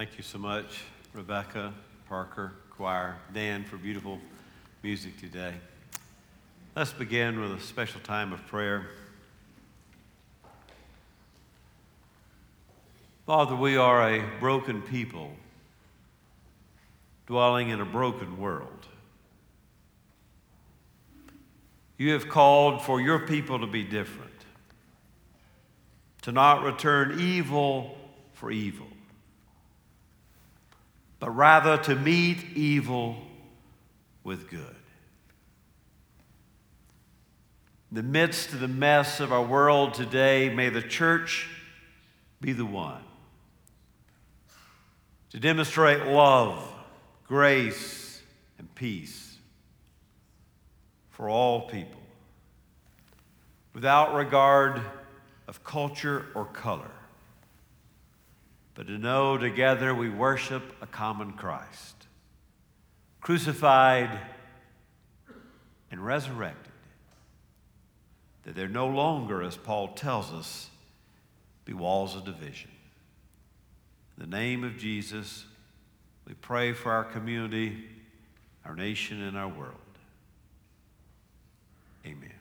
Thank 0.00 0.16
you 0.16 0.24
so 0.24 0.38
much, 0.38 0.80
Rebecca, 1.12 1.74
Parker, 2.08 2.54
choir, 2.70 3.18
Dan, 3.34 3.64
for 3.64 3.76
beautiful 3.76 4.18
music 4.82 5.20
today. 5.20 5.52
Let's 6.74 6.94
begin 6.94 7.38
with 7.38 7.52
a 7.52 7.60
special 7.60 8.00
time 8.00 8.32
of 8.32 8.46
prayer. 8.46 8.86
Father, 13.26 13.54
we 13.54 13.76
are 13.76 14.14
a 14.14 14.24
broken 14.40 14.80
people 14.80 15.32
dwelling 17.26 17.68
in 17.68 17.82
a 17.82 17.84
broken 17.84 18.38
world. 18.38 18.86
You 21.98 22.14
have 22.14 22.26
called 22.26 22.80
for 22.80 23.02
your 23.02 23.18
people 23.18 23.58
to 23.58 23.66
be 23.66 23.84
different, 23.84 24.32
to 26.22 26.32
not 26.32 26.62
return 26.62 27.20
evil 27.20 27.98
for 28.32 28.50
evil, 28.50 28.86
but 31.20 31.30
rather 31.30 31.76
to 31.76 31.94
meet 31.94 32.56
evil 32.56 33.16
with 34.24 34.48
good. 34.50 34.76
In 37.90 37.96
the 37.96 38.02
midst 38.02 38.52
of 38.52 38.60
the 38.60 38.68
mess 38.68 39.20
of 39.20 39.32
our 39.32 39.42
world 39.42 39.94
today, 39.94 40.52
may 40.52 40.70
the 40.70 40.82
church 40.82 41.48
be 42.40 42.52
the 42.52 42.64
one 42.64 43.02
to 45.30 45.38
demonstrate 45.38 46.06
love, 46.06 46.60
grace, 47.26 48.22
and 48.58 48.74
peace 48.74 49.36
for 51.10 51.28
all 51.28 51.68
people, 51.68 52.00
without 53.74 54.14
regard 54.14 54.80
of 55.46 55.62
culture 55.64 56.26
or 56.34 56.46
color, 56.46 56.90
but 58.74 58.86
to 58.86 58.98
know 58.98 59.36
together 59.36 59.94
we 59.94 60.08
worship 60.08 60.62
a 60.80 60.86
common 60.86 61.32
Christ, 61.32 62.06
crucified 63.20 64.18
and 65.90 66.04
resurrected, 66.04 66.72
that 68.44 68.54
there 68.54 68.68
no 68.68 68.86
longer, 68.86 69.42
as 69.42 69.56
Paul 69.56 69.88
tells 69.88 70.32
us, 70.32 70.70
be 71.64 71.72
walls 71.72 72.16
of 72.16 72.24
division. 72.24 72.70
In 74.16 74.30
the 74.30 74.36
name 74.36 74.64
of 74.64 74.78
Jesus, 74.78 75.44
we 76.26 76.34
pray 76.34 76.72
for 76.72 76.92
our 76.92 77.04
community, 77.04 77.84
our 78.64 78.74
nation, 78.74 79.22
and 79.22 79.36
our 79.36 79.48
world. 79.48 79.74
Amen. 82.06 82.39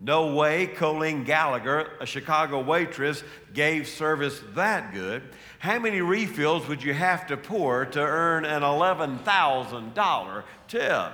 No 0.01 0.35
way 0.35 0.69
Colleen 0.69 1.25
Gallagher, 1.25 1.91
a 2.01 2.07
Chicago 2.07 2.63
waitress, 2.63 3.25
gave 3.53 3.89
service 3.89 4.41
that 4.55 4.95
good. 4.95 5.23
How 5.59 5.81
many 5.81 6.01
refills 6.01 6.69
would 6.69 6.83
you 6.83 6.95
have 6.95 7.27
to 7.29 7.37
pour 7.37 7.85
to 7.87 8.01
earn 8.01 8.45
an 8.45 8.63
$11,000 8.63 10.45
tip? 10.69 11.13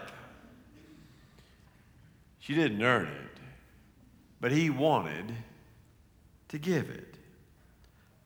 She 2.40 2.54
didn't 2.54 2.82
earn 2.82 3.06
it, 3.06 3.40
but 4.38 4.52
he 4.52 4.68
wanted 4.68 5.32
to 6.48 6.58
give 6.58 6.90
it 6.90 7.13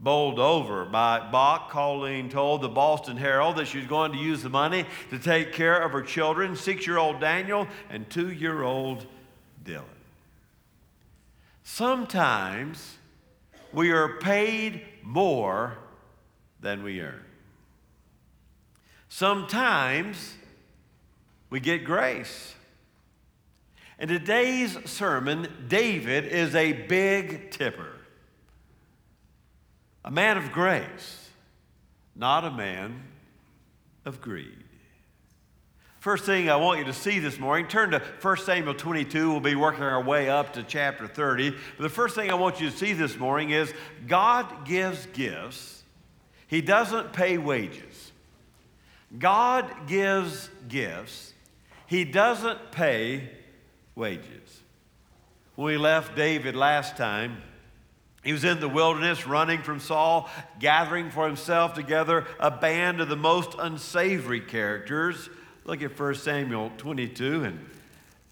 bowled 0.01 0.39
over 0.39 0.85
by 0.85 1.19
Bach. 1.31 1.71
Colleen 1.71 2.29
told 2.29 2.63
the 2.63 2.69
Boston 2.69 3.17
Herald 3.17 3.57
that 3.57 3.67
she 3.67 3.79
was 3.79 3.87
going 3.87 4.13
to 4.13 4.19
use 4.19 4.43
the 4.43 4.49
money 4.49 4.85
to 5.11 5.19
take 5.19 5.53
care 5.53 5.81
of 5.81 5.93
her 5.93 6.03
children, 6.03 6.57
six 6.57 6.87
year 6.87 6.99
old 6.99 7.21
Daniel 7.21 7.67
and 7.91 8.09
two 8.09 8.31
year 8.31 8.63
old 8.63 9.07
Dylan. 9.65 9.85
Sometimes 11.65 12.97
we 13.73 13.91
are 13.91 14.19
paid 14.19 14.83
more 15.03 15.79
than 16.61 16.83
we 16.83 17.01
earn. 17.01 17.25
Sometimes 19.09 20.35
we 21.51 21.61
get 21.61 21.85
grace. 21.85 22.55
In 23.99 24.09
today's 24.09 24.79
sermon, 24.89 25.49
David 25.67 26.25
is 26.25 26.55
a 26.55 26.73
big 26.73 27.51
tipper 27.51 27.98
a 30.09 30.11
man 30.11 30.39
of 30.39 30.53
grace, 30.53 31.29
not 32.17 32.43
a 32.43 32.51
man 32.51 33.03
of 34.07 34.23
greed. 34.23 34.65
First 36.01 36.25
thing 36.25 36.49
I 36.49 36.57
want 36.57 36.79
you 36.79 36.87
to 36.87 36.95
see 36.95 37.19
this 37.19 37.39
morning, 37.39 37.67
turn 37.67 37.91
to 37.91 38.01
1 38.23 38.37
Samuel 38.39 38.73
22. 38.73 39.31
We'll 39.31 39.41
be 39.41 39.55
working 39.55 39.83
our 39.83 40.03
way 40.03 40.31
up 40.31 40.55
to 40.55 40.63
chapter 40.63 41.07
30. 41.07 41.51
But 41.51 41.83
the 41.83 41.91
first 41.91 42.15
thing 42.15 42.31
I 42.31 42.35
want 42.35 42.59
you 42.59 42.71
to 42.71 42.77
see 42.77 42.95
this 42.95 43.19
morning 43.19 43.51
is 43.51 43.71
God 44.07 44.65
gives 44.65 45.05
gifts, 45.13 45.83
He 46.47 46.63
doesn't 46.63 47.13
pay 47.13 47.37
wages. 47.37 48.13
God 49.19 49.71
gives 49.89 50.49
gifts, 50.69 51.35
He 51.87 52.05
doesn't 52.05 52.73
pay 52.73 53.29
wages. 53.95 54.63
When 55.55 55.67
we 55.67 55.77
left 55.77 56.17
David 56.17 56.57
last 56.57 56.97
time, 56.97 57.43
he 58.29 58.33
was 58.33 58.45
in 58.45 58.61
the 58.61 58.69
wilderness 58.69 59.27
running 59.27 59.63
from 59.63 59.81
Saul, 59.81 60.29
gathering 60.59 61.09
for 61.11 61.27
himself 61.27 61.73
together 61.73 62.27
a 62.39 62.51
band 62.51 63.01
of 63.01 63.09
the 63.09 63.17
most 63.17 63.55
unsavory 63.59 64.43
characters. 64.43 65.31
Look 65.65 65.81
at 65.81 65.99
1 65.99 66.15
Samuel 66.17 66.71
22 66.77 67.45
and, 67.45 67.71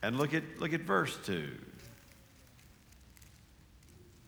and 0.03 0.19
look, 0.19 0.35
at, 0.35 0.43
look 0.59 0.75
at 0.75 0.83
verse 0.83 1.19
2. 1.25 1.49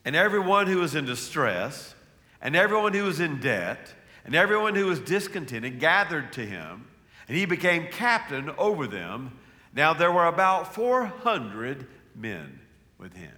And 0.07 0.17
everyone 0.17 0.69
who 0.69 0.79
was 0.79 0.95
in 0.95 1.05
distress, 1.05 1.95
and 2.41 2.57
everyone 2.57 2.95
who 2.95 3.05
was 3.05 3.21
in 3.21 3.39
debt, 3.39 3.93
and 4.25 4.35
everyone 4.35 4.75
who 4.75 4.87
was 4.87 5.01
discontented 5.01 5.81
gathered 5.81 6.33
to 6.33 6.47
him, 6.47 6.87
and 7.29 7.37
he 7.37 7.45
became 7.45 7.89
captain 7.89 8.49
over 8.57 8.87
them. 8.87 9.39
Now 9.75 9.93
there 9.93 10.13
were 10.13 10.29
about 10.29 10.75
400 10.75 11.87
men 12.15 12.59
with 12.97 13.13
him. 13.13 13.38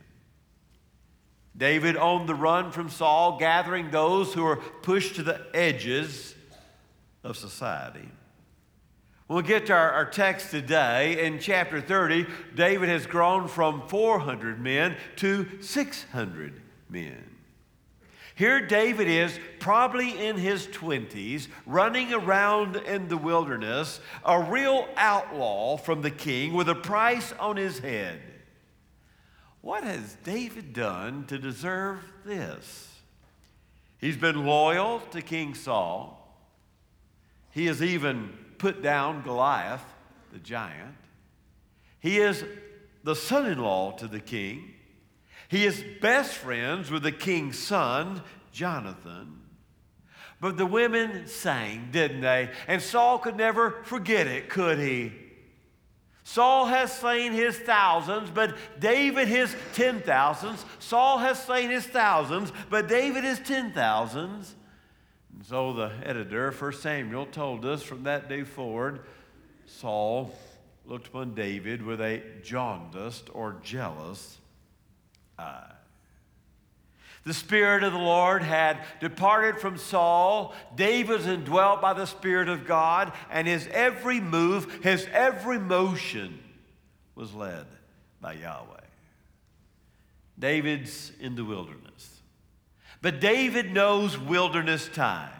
David 1.56 1.96
on 1.96 2.26
the 2.26 2.34
run 2.34 2.70
from 2.70 2.88
Saul, 2.88 3.38
gathering 3.38 3.90
those 3.90 4.32
who 4.34 4.44
are 4.46 4.56
pushed 4.56 5.16
to 5.16 5.22
the 5.22 5.44
edges 5.52 6.34
of 7.24 7.36
society. 7.36 8.08
When 9.26 9.36
we 9.36 9.48
get 9.48 9.66
to 9.66 9.74
our, 9.74 9.92
our, 9.92 10.06
text 10.06 10.50
today, 10.50 11.24
in 11.24 11.38
chapter 11.38 11.80
30, 11.80 12.26
David 12.56 12.88
has 12.88 13.06
grown 13.06 13.46
from 13.46 13.86
400 13.86 14.58
men 14.58 14.96
to 15.16 15.46
600 15.60 16.60
men. 16.88 17.30
Here, 18.34 18.66
David 18.66 19.06
is 19.06 19.38
probably 19.58 20.26
in 20.26 20.36
his 20.36 20.66
20s, 20.66 21.46
running 21.66 22.12
around 22.12 22.76
in 22.76 23.06
the 23.08 23.16
wilderness, 23.16 24.00
a 24.24 24.40
real 24.40 24.88
outlaw 24.96 25.76
from 25.76 26.02
the 26.02 26.10
king 26.10 26.54
with 26.54 26.68
a 26.68 26.74
price 26.74 27.32
on 27.38 27.56
his 27.56 27.78
head. 27.80 28.20
What 29.60 29.84
has 29.84 30.16
David 30.24 30.72
done 30.72 31.26
to 31.26 31.38
deserve 31.38 32.00
this? 32.24 32.88
He's 33.98 34.16
been 34.16 34.46
loyal 34.46 35.00
to 35.10 35.20
King 35.20 35.54
Saul. 35.54 36.16
He 37.50 37.66
has 37.66 37.82
even 37.82 38.32
put 38.58 38.82
down 38.82 39.22
Goliath, 39.22 39.84
the 40.32 40.38
giant. 40.38 40.96
He 41.98 42.18
is 42.18 42.44
the 43.04 43.16
son 43.16 43.46
in 43.46 43.58
law 43.58 43.92
to 43.92 44.06
the 44.06 44.20
king. 44.20 44.74
He 45.48 45.66
is 45.66 45.84
best 46.00 46.34
friends 46.34 46.90
with 46.90 47.02
the 47.02 47.12
king's 47.12 47.58
son, 47.58 48.22
Jonathan. 48.52 49.40
But 50.40 50.56
the 50.56 50.66
women 50.66 51.26
sang, 51.26 51.88
didn't 51.90 52.22
they? 52.22 52.50
And 52.66 52.80
Saul 52.80 53.18
could 53.18 53.36
never 53.36 53.82
forget 53.82 54.26
it, 54.26 54.48
could 54.48 54.78
he? 54.78 55.12
Saul 56.30 56.66
has 56.66 56.96
slain 56.96 57.32
his 57.32 57.58
thousands, 57.58 58.30
but 58.30 58.54
David 58.78 59.26
his 59.26 59.52
ten 59.74 60.00
thousands. 60.00 60.64
Saul 60.78 61.18
has 61.18 61.44
slain 61.44 61.70
his 61.70 61.84
thousands, 61.84 62.52
but 62.70 62.86
David 62.86 63.24
his 63.24 63.40
ten 63.40 63.72
thousands. 63.72 64.54
And 65.34 65.44
so 65.44 65.72
the 65.72 65.90
editor, 66.04 66.52
1 66.52 66.72
Samuel, 66.74 67.26
told 67.26 67.64
us 67.64 67.82
from 67.82 68.04
that 68.04 68.28
day 68.28 68.44
forward 68.44 69.00
Saul 69.66 70.32
looked 70.86 71.08
upon 71.08 71.34
David 71.34 71.82
with 71.82 72.00
a 72.00 72.22
jaundiced 72.44 73.28
or 73.32 73.56
jealous 73.64 74.38
eye. 75.36 75.72
The 77.24 77.34
Spirit 77.34 77.82
of 77.82 77.92
the 77.92 77.98
Lord 77.98 78.42
had 78.42 78.78
departed 79.00 79.60
from 79.60 79.76
Saul. 79.76 80.54
David 80.74 81.18
was 81.18 81.26
indwelt 81.26 81.82
by 81.82 81.92
the 81.92 82.06
Spirit 82.06 82.48
of 82.48 82.66
God, 82.66 83.12
and 83.30 83.46
his 83.46 83.68
every 83.72 84.20
move, 84.20 84.82
his 84.82 85.06
every 85.12 85.58
motion 85.58 86.38
was 87.14 87.34
led 87.34 87.66
by 88.20 88.32
Yahweh. 88.32 88.80
David's 90.38 91.12
in 91.20 91.36
the 91.36 91.44
wilderness. 91.44 92.20
But 93.02 93.20
David 93.20 93.72
knows 93.72 94.18
wilderness 94.18 94.88
time. 94.88 95.32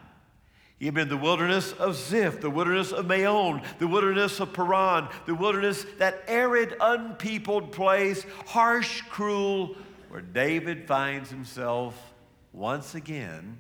He 0.78 0.86
had 0.86 0.94
been 0.94 1.04
in 1.04 1.08
the 1.10 1.16
wilderness 1.18 1.72
of 1.72 1.94
Ziph, 1.94 2.40
the 2.40 2.48
wilderness 2.48 2.90
of 2.90 3.06
Maon, 3.06 3.62
the 3.78 3.86
wilderness 3.86 4.40
of 4.40 4.54
Paran, 4.54 5.08
the 5.26 5.34
wilderness, 5.34 5.84
that 5.98 6.22
arid, 6.26 6.74
unpeopled 6.80 7.70
place, 7.70 8.24
harsh, 8.46 9.02
cruel, 9.02 9.76
where 10.10 10.20
David 10.20 10.88
finds 10.88 11.30
himself 11.30 12.14
once 12.52 12.96
again 12.96 13.58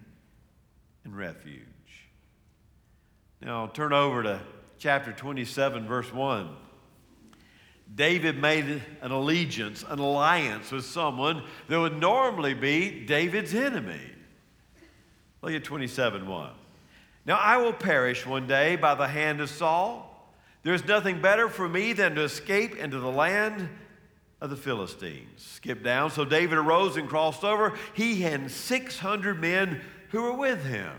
in 1.04 1.14
refuge. 1.14 1.64
Now, 3.40 3.68
turn 3.68 3.92
over 3.92 4.24
to 4.24 4.40
chapter 4.76 5.12
27, 5.12 5.86
verse 5.86 6.12
1. 6.12 6.56
David 7.94 8.36
made 8.36 8.82
an 9.00 9.12
allegiance, 9.12 9.84
an 9.88 10.00
alliance 10.00 10.72
with 10.72 10.84
someone 10.84 11.44
that 11.68 11.78
would 11.78 11.98
normally 11.98 12.54
be 12.54 13.04
David's 13.06 13.54
enemy. 13.54 14.00
Look 15.42 15.52
at 15.52 15.64
27 15.64 16.26
1. 16.26 16.50
Now 17.26 17.36
I 17.36 17.58
will 17.58 17.72
perish 17.72 18.26
one 18.26 18.46
day 18.46 18.76
by 18.76 18.94
the 18.94 19.08
hand 19.08 19.40
of 19.40 19.50
Saul. 19.50 20.06
There's 20.62 20.84
nothing 20.84 21.22
better 21.22 21.48
for 21.48 21.68
me 21.68 21.92
than 21.92 22.16
to 22.16 22.22
escape 22.22 22.76
into 22.76 22.98
the 22.98 23.10
land 23.10 23.68
of 24.40 24.50
the 24.50 24.56
Philistines. 24.56 25.28
Skip 25.36 25.82
down. 25.82 26.10
So 26.10 26.24
David 26.24 26.58
arose 26.58 26.96
and 26.96 27.08
crossed 27.08 27.44
over, 27.44 27.74
he 27.94 28.24
and 28.24 28.50
600 28.50 29.40
men 29.40 29.80
who 30.10 30.22
were 30.22 30.36
with 30.36 30.64
him. 30.64 30.92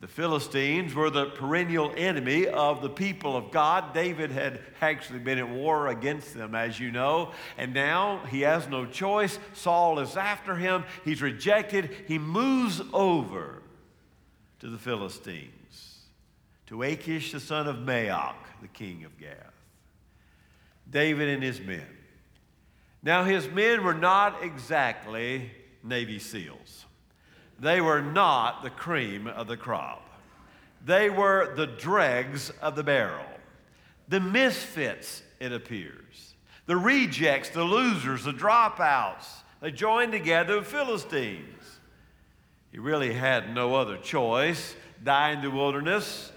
The 0.00 0.08
Philistines 0.08 0.96
were 0.96 1.10
the 1.10 1.26
perennial 1.26 1.92
enemy 1.96 2.48
of 2.48 2.82
the 2.82 2.90
people 2.90 3.36
of 3.36 3.52
God. 3.52 3.94
David 3.94 4.32
had 4.32 4.60
actually 4.80 5.20
been 5.20 5.38
at 5.38 5.48
war 5.48 5.86
against 5.86 6.34
them, 6.34 6.56
as 6.56 6.80
you 6.80 6.90
know, 6.90 7.30
and 7.56 7.72
now 7.72 8.18
he 8.28 8.40
has 8.40 8.66
no 8.66 8.84
choice. 8.84 9.38
Saul 9.52 10.00
is 10.00 10.16
after 10.16 10.56
him. 10.56 10.82
He's 11.04 11.22
rejected. 11.22 11.88
He 12.08 12.18
moves 12.18 12.82
over 12.92 13.62
to 14.58 14.68
the 14.68 14.78
Philistines, 14.78 16.00
to 16.66 16.82
Achish, 16.82 17.30
the 17.30 17.38
son 17.38 17.68
of 17.68 17.76
Maoch, 17.76 18.34
the 18.60 18.68
king 18.68 19.04
of 19.04 19.16
Gath. 19.18 19.51
David 20.92 21.28
and 21.28 21.42
his 21.42 21.60
men. 21.60 21.86
Now, 23.02 23.24
his 23.24 23.48
men 23.48 23.82
were 23.82 23.94
not 23.94 24.44
exactly 24.44 25.50
Navy 25.82 26.20
SEALs. 26.20 26.84
They 27.58 27.80
were 27.80 28.02
not 28.02 28.62
the 28.62 28.70
cream 28.70 29.26
of 29.26 29.48
the 29.48 29.56
crop. 29.56 30.08
They 30.84 31.10
were 31.10 31.54
the 31.56 31.66
dregs 31.66 32.50
of 32.60 32.76
the 32.76 32.82
barrel, 32.82 33.26
the 34.08 34.20
misfits, 34.20 35.22
it 35.40 35.52
appears, 35.52 36.34
the 36.66 36.76
rejects, 36.76 37.50
the 37.50 37.64
losers, 37.64 38.24
the 38.24 38.32
dropouts. 38.32 39.26
They 39.60 39.70
joined 39.70 40.12
together 40.12 40.58
with 40.58 40.66
Philistines. 40.66 41.62
He 42.72 42.78
really 42.78 43.12
had 43.12 43.54
no 43.54 43.74
other 43.74 43.96
choice 43.96 44.74
die 45.02 45.30
in 45.30 45.42
the 45.42 45.50
wilderness 45.50 46.32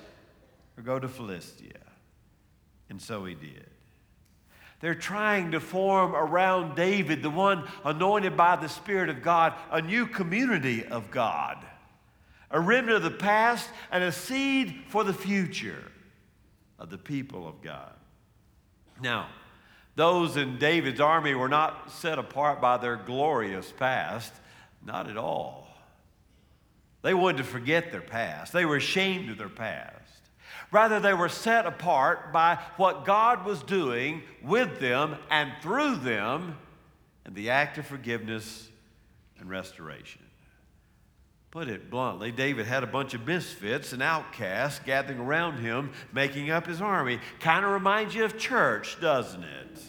or 0.77 0.83
go 0.83 0.99
to 0.99 1.07
Philistia. 1.07 1.79
And 2.89 3.01
so 3.01 3.25
he 3.25 3.33
did. 3.33 3.64
They're 4.81 4.95
trying 4.95 5.51
to 5.51 5.59
form 5.59 6.15
around 6.15 6.75
David, 6.75 7.23
the 7.23 7.29
one 7.29 7.67
anointed 7.83 8.35
by 8.35 8.55
the 8.55 8.69
Spirit 8.69 9.09
of 9.09 9.21
God, 9.21 9.53
a 9.71 9.81
new 9.81 10.05
community 10.05 10.85
of 10.85 11.09
God, 11.11 11.65
a 12.51 12.59
remnant 12.59 12.97
of 12.97 13.03
the 13.03 13.11
past, 13.11 13.69
and 13.91 14.03
a 14.03 14.11
seed 14.11 14.81
for 14.89 15.03
the 15.03 15.13
future 15.13 15.91
of 16.77 16.89
the 16.89 16.97
people 16.97 17.47
of 17.47 17.61
God. 17.61 17.93
Now, 19.01 19.27
those 19.95 20.35
in 20.35 20.57
David's 20.57 20.99
army 20.99 21.33
were 21.33 21.49
not 21.49 21.91
set 21.91 22.19
apart 22.19 22.61
by 22.61 22.77
their 22.77 22.97
glorious 22.97 23.71
past, 23.71 24.33
not 24.85 25.09
at 25.09 25.17
all. 25.17 25.67
They 27.01 27.13
wanted 27.13 27.37
to 27.37 27.43
forget 27.43 27.91
their 27.91 28.01
past, 28.01 28.51
they 28.51 28.65
were 28.65 28.77
ashamed 28.77 29.29
of 29.29 29.37
their 29.37 29.47
past. 29.49 30.04
Rather, 30.75 30.99
they 30.99 31.13
were 31.13 31.29
set 31.29 31.65
apart 31.65 32.33
by 32.33 32.59
what 32.75 33.05
God 33.05 33.45
was 33.45 33.63
doing 33.63 34.23
with 34.43 34.81
them 34.81 35.15
and 35.31 35.53
through 35.61 35.95
them 35.95 36.57
in 37.25 37.33
the 37.33 37.49
act 37.49 37.77
of 37.77 37.87
forgiveness 37.87 38.67
and 39.39 39.49
restoration. 39.49 40.21
Put 41.49 41.69
it 41.69 41.89
bluntly, 41.89 42.33
David 42.33 42.65
had 42.65 42.83
a 42.83 42.87
bunch 42.87 43.13
of 43.13 43.25
misfits 43.25 43.93
and 43.93 44.03
outcasts 44.03 44.81
gathering 44.85 45.19
around 45.19 45.59
him, 45.59 45.91
making 46.11 46.51
up 46.51 46.67
his 46.67 46.81
army. 46.81 47.21
Kind 47.39 47.63
of 47.63 47.71
reminds 47.71 48.13
you 48.13 48.25
of 48.25 48.37
church, 48.37 48.99
doesn't 48.99 49.45
it? 49.45 49.81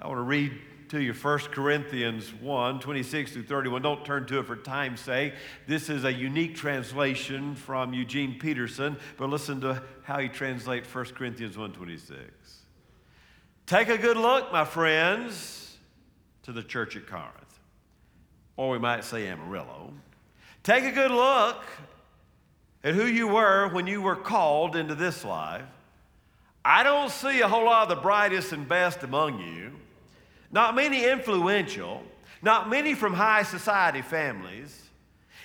I 0.00 0.06
want 0.06 0.16
to 0.16 0.22
read 0.22 0.58
to 0.90 1.00
you 1.00 1.12
1 1.12 1.38
Corinthians 1.50 2.32
1 2.34 2.80
26 2.80 3.32
through 3.32 3.42
31. 3.44 3.82
Don't 3.82 4.04
turn 4.04 4.26
to 4.26 4.38
it 4.38 4.46
for 4.46 4.56
time's 4.56 5.00
sake. 5.00 5.34
This 5.66 5.88
is 5.88 6.04
a 6.04 6.12
unique 6.12 6.54
translation 6.54 7.54
from 7.54 7.92
Eugene 7.92 8.38
Peterson, 8.38 8.96
but 9.16 9.28
listen 9.28 9.60
to 9.62 9.82
how 10.02 10.18
he 10.18 10.28
translates 10.28 10.92
1 10.94 11.04
Corinthians 11.06 11.58
1 11.58 11.72
26. 11.72 12.20
Take 13.66 13.88
a 13.88 13.98
good 13.98 14.16
look, 14.16 14.52
my 14.52 14.64
friends, 14.64 15.76
to 16.44 16.52
the 16.52 16.62
church 16.62 16.96
at 16.96 17.06
Corinth, 17.06 17.60
or 18.56 18.70
we 18.70 18.78
might 18.78 19.04
say 19.04 19.26
Amarillo. 19.26 19.92
Take 20.62 20.84
a 20.84 20.92
good 20.92 21.10
look 21.10 21.64
at 22.84 22.94
who 22.94 23.06
you 23.06 23.26
were 23.28 23.68
when 23.68 23.86
you 23.86 24.00
were 24.02 24.16
called 24.16 24.76
into 24.76 24.94
this 24.94 25.24
life. 25.24 25.64
I 26.64 26.82
don't 26.82 27.10
see 27.10 27.40
a 27.40 27.48
whole 27.48 27.64
lot 27.64 27.84
of 27.84 27.88
the 27.88 28.02
brightest 28.02 28.52
and 28.52 28.68
best 28.68 29.02
among 29.02 29.40
you 29.40 29.72
not 30.50 30.74
many 30.74 31.04
influential, 31.06 32.02
not 32.42 32.68
many 32.68 32.94
from 32.94 33.14
high 33.14 33.42
society 33.42 34.02
families. 34.02 34.82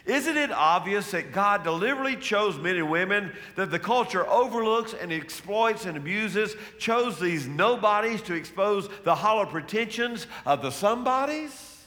Isn't 0.06 0.38
it 0.38 0.52
obvious 0.52 1.12
that 1.12 1.32
God 1.32 1.64
deliberately 1.64 2.16
chose 2.16 2.58
men 2.58 2.76
and 2.76 2.90
women 2.90 3.32
that 3.56 3.70
the 3.70 3.78
culture 3.78 4.28
overlooks 4.28 4.94
and 4.94 5.14
exploits 5.14 5.86
and 5.86 5.96
abuses, 5.96 6.56
chose 6.80 7.20
these 7.20 7.48
nobodies 7.48 8.22
to 8.24 8.34
expose 8.34 8.90
the 9.04 9.14
hollow 9.14 9.46
pretensions 9.46 10.26
of 10.46 10.64
the 10.64 10.72
somebodies? 10.72 11.86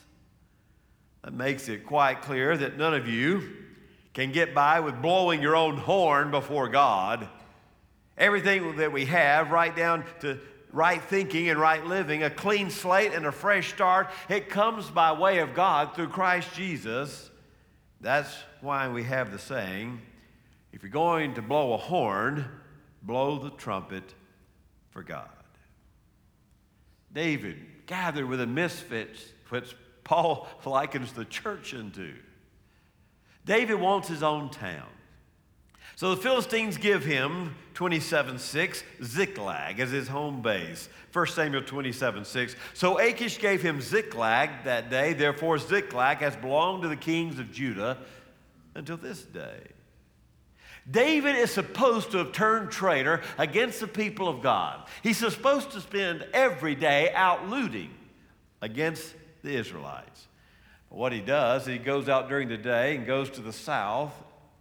That 1.23 1.33
makes 1.33 1.69
it 1.69 1.87
quite 1.87 2.23
clear 2.23 2.57
that 2.57 2.77
none 2.77 2.95
of 2.95 3.09
you 3.09 3.51
can 4.13 4.31
get 4.31 4.55
by 4.55 4.79
with 4.79 5.03
blowing 5.03 5.43
your 5.43 5.57
own 5.57 5.77
horn 5.77 6.31
before 6.31 6.69
God. 6.69 7.27
Everything 8.17 8.77
that 8.77 8.93
we 8.93 9.07
have, 9.07 9.51
right 9.51 9.75
down 9.75 10.05
to 10.21 10.39
right 10.75 11.01
thinking 11.01 11.49
and 11.49 11.59
right 11.59 11.87
living, 11.87 12.25
a 12.25 12.31
clean 12.31 12.69
slate 12.69 13.13
and 13.15 13.25
a 13.25 13.33
fresh 13.33 13.73
start. 13.73 14.11
It 14.29 14.51
comes 14.51 14.91
by 14.91 15.13
way 15.13 15.39
of 15.39 15.55
God 15.55 15.95
through 15.95 16.09
Christ 16.09 16.53
Jesus. 16.53 17.31
That's 18.01 18.35
why 18.61 18.89
we 18.89 19.05
have 19.05 19.31
the 19.31 19.39
saying 19.39 20.03
if 20.73 20.83
you're 20.83 20.91
going 20.91 21.35
to 21.35 21.43
blow 21.43 21.73
a 21.73 21.77
horn, 21.77 22.45
blow 23.03 23.39
the 23.39 23.51
trumpet 23.51 24.03
for 24.91 25.05
God. 25.05 25.29
David 27.13 27.57
gathered 27.87 28.27
with 28.27 28.41
the 28.41 28.47
misfits, 28.47 29.25
which 29.51 29.77
Paul 30.03 30.49
likens 30.67 31.13
the 31.13 31.25
church 31.25 31.73
into. 31.73 32.15
David 33.47 33.77
wants 33.77 34.09
his 34.09 34.25
own 34.25 34.51
town. 34.51 34.89
So 35.97 36.15
the 36.15 36.21
Philistines 36.21 36.77
give 36.77 37.05
him 37.05 37.55
27 37.75 38.39
6, 38.39 38.85
Ziklag 39.03 39.81
as 39.81 39.91
his 39.91 40.09
home 40.09 40.43
base. 40.43 40.89
1 41.13 41.27
Samuel 41.29 41.63
27 41.63 42.25
6. 42.25 42.57
So 42.73 42.99
Achish 42.99 43.39
gave 43.39 43.63
him 43.63 43.81
Ziklag 43.81 44.65
that 44.65 44.91
day. 44.91 45.13
Therefore, 45.13 45.59
Ziklag 45.59 46.19
has 46.19 46.35
belonged 46.37 46.83
to 46.83 46.89
the 46.89 46.97
kings 46.97 47.39
of 47.39 47.53
Judah 47.53 47.99
until 48.75 48.97
this 48.97 49.23
day. 49.23 49.61
David 50.91 51.37
is 51.37 51.51
supposed 51.51 52.11
to 52.11 52.19
have 52.19 52.33
turned 52.33 52.71
traitor 52.71 53.23
against 53.39 53.81
the 53.81 53.87
people 53.87 54.29
of 54.29 54.43
God. 54.43 54.87
He's 55.03 55.17
supposed 55.17 55.71
to 55.71 55.81
spend 55.81 56.27
every 56.35 56.75
day 56.75 57.11
out 57.15 57.49
looting 57.49 57.91
against 58.61 59.15
the 59.43 59.55
Israelites. 59.55 60.27
But 60.91 60.99
what 60.99 61.13
he 61.13 61.21
does, 61.21 61.65
he 61.65 61.79
goes 61.79 62.09
out 62.09 62.29
during 62.29 62.49
the 62.49 62.59
day 62.59 62.97
and 62.97 63.07
goes 63.07 63.31
to 63.31 63.41
the 63.41 63.53
south 63.53 64.13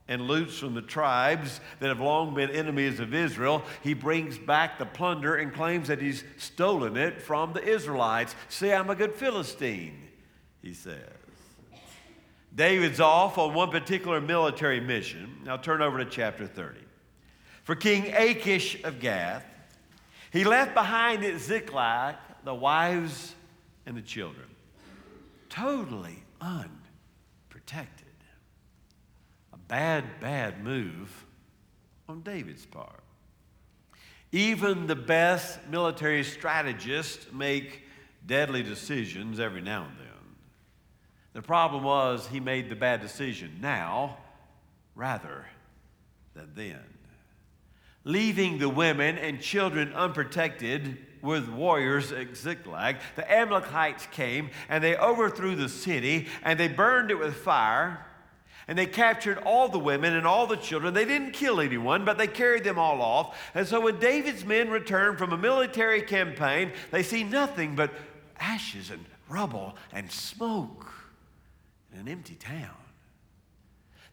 and 0.08 0.24
loots 0.24 0.58
from 0.58 0.74
the 0.74 0.82
tribes 0.82 1.62
that 1.80 1.88
have 1.88 2.00
long 2.02 2.34
been 2.34 2.50
enemies 2.50 3.00
of 3.00 3.14
Israel. 3.14 3.64
He 3.82 3.94
brings 3.94 4.38
back 4.38 4.78
the 4.78 4.86
plunder 4.86 5.36
and 5.36 5.54
claims 5.54 5.88
that 5.88 6.02
he's 6.02 6.24
stolen 6.38 6.98
it 6.98 7.22
from 7.22 7.54
the 7.54 7.64
Israelites. 7.64 8.36
See, 8.50 8.72
I'm 8.72 8.90
a 8.90 8.96
good 8.96 9.16
Philistine, 9.16 10.10
he 10.62 10.74
says. 10.74 11.00
David's 12.54 13.00
off 13.00 13.38
on 13.38 13.54
one 13.54 13.72
particular 13.72 14.22
military 14.22 14.80
mission. 14.80 15.38
Now 15.44 15.58
turn 15.58 15.82
over 15.82 15.98
to 15.98 16.06
chapter 16.06 16.46
30. 16.46 16.80
for 17.64 17.76
King 17.76 18.14
Achish 18.14 18.84
of 18.84 19.00
Gath. 19.00 19.46
He 20.32 20.44
left 20.44 20.74
behind 20.74 21.24
at 21.24 21.40
Ziklag 21.40 22.16
the 22.44 22.54
wives 22.54 23.34
and 23.86 23.96
the 23.96 24.02
children, 24.02 24.48
totally 25.50 26.24
unprotected. 26.42 28.03
Bad, 29.68 30.20
bad 30.20 30.64
move 30.64 31.26
on 32.08 32.22
David's 32.22 32.66
part. 32.66 33.04
Even 34.32 34.88
the 34.88 34.96
best 34.96 35.60
military 35.70 36.24
strategists 36.24 37.32
make 37.32 37.84
deadly 38.26 38.64
decisions 38.64 39.40
every 39.40 39.62
now 39.62 39.86
and 39.86 39.98
then. 39.98 40.08
The 41.34 41.42
problem 41.42 41.84
was 41.84 42.28
he 42.28 42.40
made 42.40 42.70
the 42.70 42.76
bad 42.76 43.02
decision 43.02 43.60
now 43.62 44.18
rather 44.96 45.46
than 46.36 46.52
then. 46.56 46.84
Leaving 48.06 48.58
the 48.60 48.70
women 48.70 49.18
and 49.18 49.42
children 49.42 49.94
unprotected 49.94 50.98
with 51.22 51.48
warriors 51.48 52.12
at 52.12 52.36
Ziklag, 52.36 52.98
the 53.16 53.32
Amalekites 53.32 54.08
came 54.12 54.50
and 54.68 54.84
they 54.84 54.98
overthrew 54.98 55.56
the 55.56 55.70
city 55.70 56.28
and 56.44 56.60
they 56.60 56.68
burned 56.68 57.12
it 57.12 57.20
with 57.20 57.36
fire. 57.36 58.06
And 58.68 58.78
they 58.78 58.86
captured 58.86 59.38
all 59.40 59.68
the 59.68 59.80
women 59.80 60.14
and 60.14 60.26
all 60.26 60.48
the 60.48 60.56
children. 60.56 60.94
They 60.94 61.06
didn't 61.06 61.32
kill 61.32 61.60
anyone, 61.60 62.06
but 62.06 62.18
they 62.18 62.28
carried 62.28 62.64
them 62.64 62.80
all 62.80 63.02
off. 63.02 63.38
And 63.54 63.68
so 63.68 63.82
when 63.82 64.00
David's 64.00 64.46
men 64.46 64.70
return 64.70 65.18
from 65.18 65.34
a 65.34 65.38
military 65.38 66.02
campaign, 66.02 66.72
they 66.92 67.04
see 67.04 67.24
nothing 67.24 67.76
but 67.76 67.92
ashes 68.40 68.90
and 68.90 69.04
rubble 69.28 69.76
and 69.92 70.12
smoke 70.12 70.92
in 71.92 72.00
an 72.00 72.08
empty 72.08 72.36
town. 72.36 72.76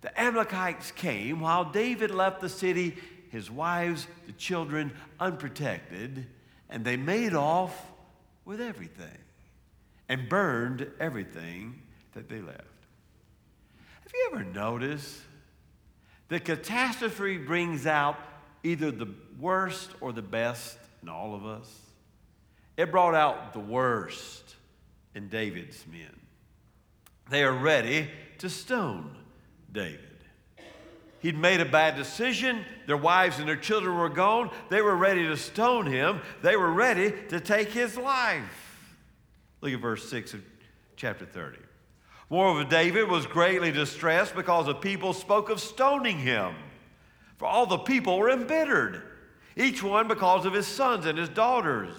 The 0.00 0.18
Amalekites 0.18 0.92
came 0.92 1.40
while 1.40 1.64
David 1.64 2.10
left 2.10 2.40
the 2.40 2.48
city, 2.48 2.96
his 3.30 3.50
wives, 3.50 4.06
the 4.26 4.32
children, 4.32 4.92
unprotected, 5.18 6.26
and 6.68 6.84
they 6.84 6.96
made 6.96 7.34
off 7.34 7.86
with 8.44 8.60
everything 8.60 9.18
and 10.08 10.28
burned 10.28 10.90
everything 10.98 11.82
that 12.14 12.28
they 12.28 12.40
left. 12.40 12.64
Have 14.10 14.14
you 14.14 14.30
ever 14.32 14.44
noticed 14.44 15.20
that 16.28 16.44
catastrophe 16.44 17.38
brings 17.38 17.86
out 17.86 18.16
either 18.64 18.90
the 18.90 19.06
worst 19.38 19.90
or 20.00 20.12
the 20.12 20.20
best 20.20 20.76
in 21.00 21.08
all 21.08 21.36
of 21.36 21.46
us? 21.46 21.70
It 22.76 22.90
brought 22.90 23.14
out 23.14 23.52
the 23.52 23.60
worst 23.60 24.56
in 25.14 25.28
David's 25.28 25.84
men. 25.86 26.10
They 27.28 27.44
are 27.44 27.52
ready 27.52 28.10
to 28.38 28.50
stone 28.50 29.14
David. 29.70 30.00
He'd 31.20 31.38
made 31.38 31.60
a 31.60 31.64
bad 31.64 31.94
decision. 31.94 32.64
Their 32.88 32.96
wives 32.96 33.38
and 33.38 33.48
their 33.48 33.54
children 33.54 33.96
were 33.96 34.08
gone. 34.08 34.50
They 34.70 34.82
were 34.82 34.96
ready 34.96 35.22
to 35.28 35.36
stone 35.36 35.86
him. 35.86 36.20
They 36.42 36.56
were 36.56 36.72
ready 36.72 37.14
to 37.28 37.38
take 37.38 37.68
his 37.68 37.96
life. 37.96 38.96
Look 39.60 39.72
at 39.72 39.80
verse 39.80 40.08
6 40.08 40.34
of 40.34 40.42
chapter 40.96 41.26
30. 41.26 41.58
Moreover, 42.30 42.64
David 42.64 43.08
was 43.08 43.26
greatly 43.26 43.72
distressed 43.72 44.36
because 44.36 44.66
the 44.66 44.74
people 44.74 45.12
spoke 45.12 45.50
of 45.50 45.60
stoning 45.60 46.18
him. 46.18 46.54
For 47.36 47.46
all 47.46 47.66
the 47.66 47.78
people 47.78 48.18
were 48.18 48.30
embittered, 48.30 49.02
each 49.56 49.82
one 49.82 50.06
because 50.06 50.46
of 50.46 50.52
his 50.52 50.66
sons 50.66 51.06
and 51.06 51.18
his 51.18 51.28
daughters. 51.28 51.94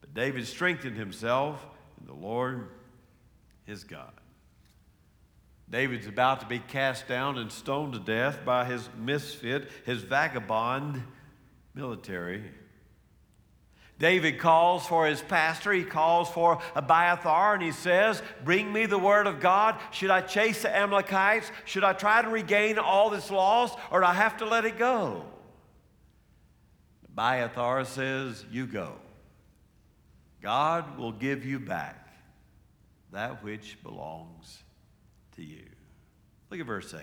But 0.00 0.14
David 0.14 0.46
strengthened 0.46 0.96
himself 0.96 1.64
in 2.00 2.06
the 2.06 2.14
Lord 2.14 2.68
his 3.64 3.84
God. 3.84 4.12
David's 5.68 6.06
about 6.06 6.40
to 6.40 6.46
be 6.46 6.60
cast 6.60 7.08
down 7.08 7.38
and 7.38 7.50
stoned 7.50 7.92
to 7.92 7.98
death 7.98 8.44
by 8.44 8.64
his 8.64 8.88
misfit, 8.96 9.68
his 9.84 10.02
vagabond 10.02 11.02
military. 11.74 12.42
David 13.98 14.38
calls 14.38 14.86
for 14.86 15.06
his 15.06 15.22
pastor. 15.22 15.72
He 15.72 15.84
calls 15.84 16.28
for 16.28 16.60
Abiathar 16.74 17.54
and 17.54 17.62
he 17.62 17.72
says, 17.72 18.22
Bring 18.44 18.72
me 18.72 18.86
the 18.86 18.98
word 18.98 19.26
of 19.26 19.40
God. 19.40 19.78
Should 19.90 20.10
I 20.10 20.20
chase 20.20 20.62
the 20.62 20.76
Amalekites? 20.76 21.50
Should 21.64 21.84
I 21.84 21.94
try 21.94 22.20
to 22.20 22.28
regain 22.28 22.78
all 22.78 23.10
that's 23.10 23.30
lost 23.30 23.78
or 23.90 24.00
do 24.00 24.06
I 24.06 24.12
have 24.12 24.36
to 24.38 24.44
let 24.44 24.66
it 24.66 24.78
go? 24.78 25.24
Abiathar 27.08 27.84
says, 27.86 28.44
You 28.50 28.66
go. 28.66 28.92
God 30.42 30.98
will 30.98 31.12
give 31.12 31.46
you 31.46 31.58
back 31.58 32.06
that 33.12 33.42
which 33.42 33.82
belongs 33.82 34.62
to 35.36 35.42
you. 35.42 35.64
Look 36.50 36.60
at 36.60 36.66
verse 36.66 36.92
8. 36.92 37.00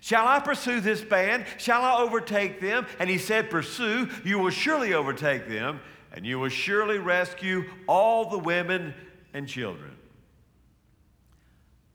Shall 0.00 0.26
I 0.26 0.40
pursue 0.40 0.80
this 0.80 1.02
band? 1.02 1.46
Shall 1.56 1.82
I 1.82 2.00
overtake 2.00 2.60
them? 2.60 2.86
And 2.98 3.08
he 3.08 3.18
said, 3.18 3.48
Pursue, 3.48 4.10
you 4.24 4.38
will 4.38 4.50
surely 4.50 4.92
overtake 4.92 5.48
them, 5.48 5.80
and 6.16 6.24
you 6.24 6.38
will 6.38 6.48
surely 6.48 6.98
rescue 6.98 7.64
all 7.86 8.30
the 8.30 8.38
women 8.38 8.94
and 9.34 9.46
children. 9.46 9.94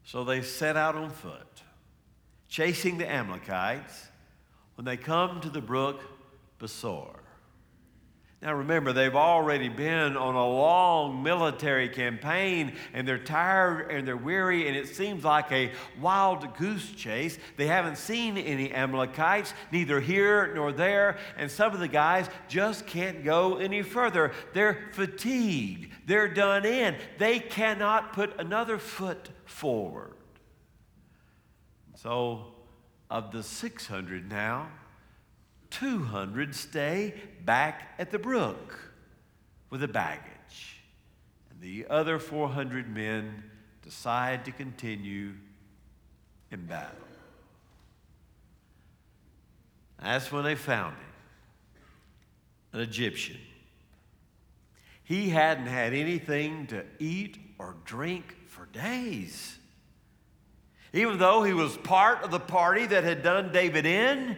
So 0.03 0.23
they 0.23 0.43
set 0.43 0.77
out 0.77 0.95
on 0.95 1.09
foot, 1.09 1.63
chasing 2.47 2.99
the 2.99 3.09
Amalekites. 3.09 4.09
When 4.75 4.85
they 4.85 4.97
come 4.97 5.41
to 5.41 5.49
the 5.49 5.61
brook 5.61 6.01
Besor, 6.59 7.15
now 8.41 8.55
remember, 8.55 8.91
they've 8.91 9.15
already 9.15 9.69
been 9.69 10.17
on 10.17 10.33
a 10.33 10.47
long 10.47 11.21
military 11.21 11.87
campaign 11.87 12.73
and 12.91 13.07
they're 13.07 13.19
tired 13.19 13.91
and 13.91 14.07
they're 14.07 14.17
weary, 14.17 14.67
and 14.67 14.75
it 14.75 14.87
seems 14.87 15.23
like 15.23 15.51
a 15.51 15.71
wild 15.99 16.57
goose 16.57 16.91
chase. 16.93 17.37
They 17.57 17.67
haven't 17.67 17.99
seen 17.99 18.39
any 18.39 18.73
Amalekites, 18.73 19.53
neither 19.71 19.99
here 19.99 20.51
nor 20.55 20.71
there, 20.71 21.19
and 21.37 21.51
some 21.51 21.73
of 21.73 21.79
the 21.79 21.87
guys 21.87 22.29
just 22.47 22.87
can't 22.87 23.23
go 23.23 23.57
any 23.57 23.83
further. 23.83 24.31
They're 24.53 24.89
fatigued, 24.93 25.91
they're 26.07 26.33
done 26.33 26.65
in, 26.65 26.95
they 27.19 27.37
cannot 27.39 28.13
put 28.13 28.39
another 28.39 28.79
foot 28.79 29.29
forward. 29.45 30.15
So, 31.95 32.55
of 33.07 33.31
the 33.31 33.43
600 33.43 34.27
now, 34.27 34.67
200 35.71 36.53
stay 36.53 37.13
back 37.43 37.95
at 37.97 38.11
the 38.11 38.19
brook 38.19 38.79
with 39.69 39.81
the 39.81 39.87
baggage. 39.87 40.81
And 41.49 41.61
the 41.61 41.87
other 41.89 42.19
400 42.19 42.93
men 42.93 43.43
decide 43.81 44.45
to 44.45 44.51
continue 44.51 45.33
in 46.51 46.65
battle. 46.65 46.97
That's 50.01 50.31
when 50.31 50.43
they 50.43 50.55
found 50.55 50.95
him 50.95 51.05
an 52.73 52.79
Egyptian. 52.81 53.37
He 55.03 55.29
hadn't 55.29 55.67
had 55.67 55.93
anything 55.93 56.67
to 56.67 56.85
eat 56.99 57.37
or 57.59 57.75
drink 57.85 58.35
for 58.47 58.65
days. 58.67 59.57
Even 60.93 61.17
though 61.17 61.43
he 61.43 61.53
was 61.53 61.77
part 61.77 62.23
of 62.23 62.31
the 62.31 62.39
party 62.39 62.85
that 62.85 63.03
had 63.03 63.23
done 63.23 63.51
David 63.51 63.85
in, 63.85 64.37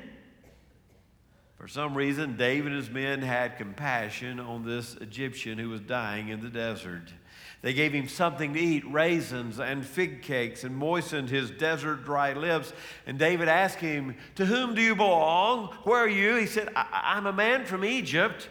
for 1.64 1.70
some 1.70 1.96
reason, 1.96 2.36
David 2.36 2.74
and 2.74 2.76
his 2.76 2.90
men 2.90 3.22
had 3.22 3.58
compassion 3.58 4.38
on 4.38 4.66
this 4.66 4.96
Egyptian 4.96 5.58
who 5.58 5.70
was 5.70 5.80
dying 5.80 6.28
in 6.28 6.42
the 6.42 6.50
desert. 6.50 7.14
They 7.62 7.74
gave 7.74 7.94
him 7.94 8.10
something 8.10 8.54
to 8.54 8.60
eat, 8.60 8.84
raisins 8.92 9.62
and 9.62 9.86
fig 9.86 10.24
cakes, 10.24 10.66
and 10.66 10.76
moistened 10.76 11.30
his 11.30 11.52
desert 11.52 12.04
dry 12.04 12.34
lips. 12.34 12.74
And 13.08 13.18
David 13.18 13.48
asked 13.48 13.78
him, 13.80 14.18
To 14.36 14.46
whom 14.46 14.76
do 14.76 14.82
you 14.82 14.94
belong? 14.94 15.68
Where 15.86 16.00
are 16.00 16.08
you? 16.10 16.36
He 16.36 16.48
said, 16.48 16.68
I- 16.76 17.16
am 17.16 17.28
a 17.28 17.32
man 17.32 17.64
from 17.64 17.86
Egypt, 17.86 18.50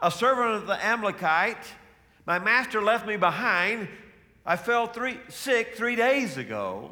a 0.00 0.10
servant 0.10 0.48
of 0.48 0.66
the 0.66 0.84
Amalekite. 0.84 1.72
My 2.26 2.40
master 2.40 2.82
left 2.82 3.06
me 3.06 3.16
behind. 3.16 3.86
I 4.44 4.56
fell 4.56 4.88
three, 4.88 5.20
sick 5.28 5.76
three 5.76 5.94
days 5.94 6.36
ago. 6.36 6.90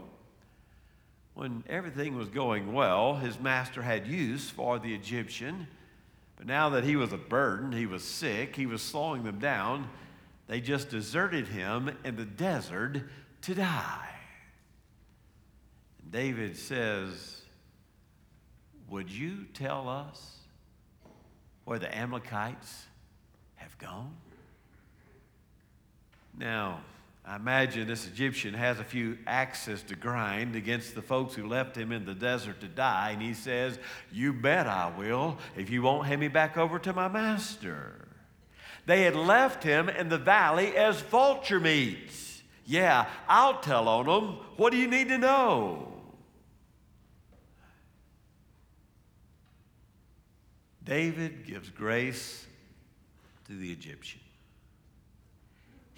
When 1.39 1.63
everything 1.69 2.17
was 2.17 2.29
going 2.29 2.73
well, 2.73 3.15
his 3.15 3.39
master 3.39 3.81
had 3.81 4.09
use 4.09 4.51
for 4.51 4.81
the 4.81 4.93
Egyptian. 4.93 5.69
But 6.35 6.49
now 6.49 6.71
that 6.71 6.83
he 6.83 6.97
was 6.97 7.13
a 7.13 7.17
burden, 7.17 7.71
he 7.71 7.87
was 7.87 8.03
sick, 8.03 8.57
he 8.57 8.67
was 8.67 8.83
slowing 8.83 9.23
them 9.23 9.39
down, 9.39 9.89
they 10.49 10.61
just 10.61 10.89
deserted 10.89 11.47
him 11.47 11.97
in 12.05 12.17
the 12.17 12.25
desert 12.25 13.05
to 13.43 13.55
die. 13.55 14.09
And 16.03 16.11
David 16.11 16.57
says, 16.57 17.43
Would 18.91 19.09
you 19.09 19.45
tell 19.55 19.89
us 19.89 20.39
where 21.67 21.79
the 21.79 21.97
Amalekites 21.97 22.87
have 23.55 23.79
gone? 23.79 24.17
Now, 26.37 26.81
I 27.29 27.37
imagine 27.37 27.87
this 27.87 28.07
Egyptian 28.07 28.55
has 28.55 28.81
a 28.81 28.85
few 28.85 29.19
axes 29.27 29.83
to 29.83 29.95
grind 29.95 30.57
against 30.57 30.95
the 30.95 31.03
folks 31.03 31.35
who 31.35 31.47
left 31.47 31.77
him 31.77 31.93
in 31.93 32.07
the 32.07 32.15
desert 32.15 32.59
to 32.63 32.69
die, 32.69 33.11
and 33.11 33.21
he 33.21 33.35
says, 33.35 33.79
You 34.11 34.33
bet 34.33 34.67
I 34.67 34.91
will, 34.97 35.37
if 35.55 35.69
you 35.69 35.83
won't 35.83 36.07
hand 36.07 36.23
me 36.23 36.29
back 36.29 36.57
over 36.57 36.79
to 36.79 36.95
my 36.95 37.07
master. 37.07 38.09
They 38.87 39.03
had 39.03 39.15
left 39.15 39.63
him 39.63 39.91
in 39.91 40.09
the 40.09 40.17
valley 40.17 40.75
as 40.75 41.03
vulture 41.03 41.61
meats. 41.61 42.41
Yeah, 42.65 43.07
I'll 43.29 43.61
tell 43.61 43.89
on 43.89 44.07
them. 44.07 44.39
What 44.57 44.71
do 44.71 44.79
you 44.79 44.89
need 44.89 45.09
to 45.09 45.19
know? 45.19 45.93
David 50.83 51.45
gives 51.45 51.69
grace 51.69 52.47
to 53.49 53.53
the 53.53 53.71
Egyptian. 53.71 54.21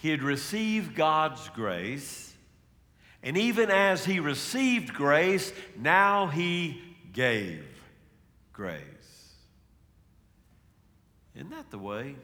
He 0.01 0.09
had 0.09 0.23
received 0.23 0.95
God's 0.95 1.47
grace, 1.51 2.33
and 3.23 3.37
even 3.37 3.71
as 3.71 4.03
he 4.03 4.19
received 4.19 4.95
grace, 4.95 5.53
now 5.77 6.27
he 6.27 6.81
gave 7.13 7.67
grace. 8.55 8.81
Isn't 11.35 11.51
that 11.51 11.71
the 11.71 11.79
way 11.79 12.17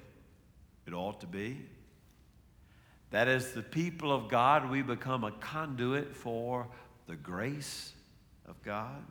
it 0.86 0.94
ought 0.94 1.20
to 1.20 1.26
be? 1.26 1.58
That 3.10 3.28
as 3.28 3.52
the 3.52 3.62
people 3.62 4.10
of 4.10 4.28
God, 4.28 4.70
we 4.70 4.80
become 4.80 5.22
a 5.22 5.32
conduit 5.32 6.16
for 6.16 6.66
the 7.06 7.16
grace 7.16 7.92
of 8.48 8.60
God. 8.62 9.04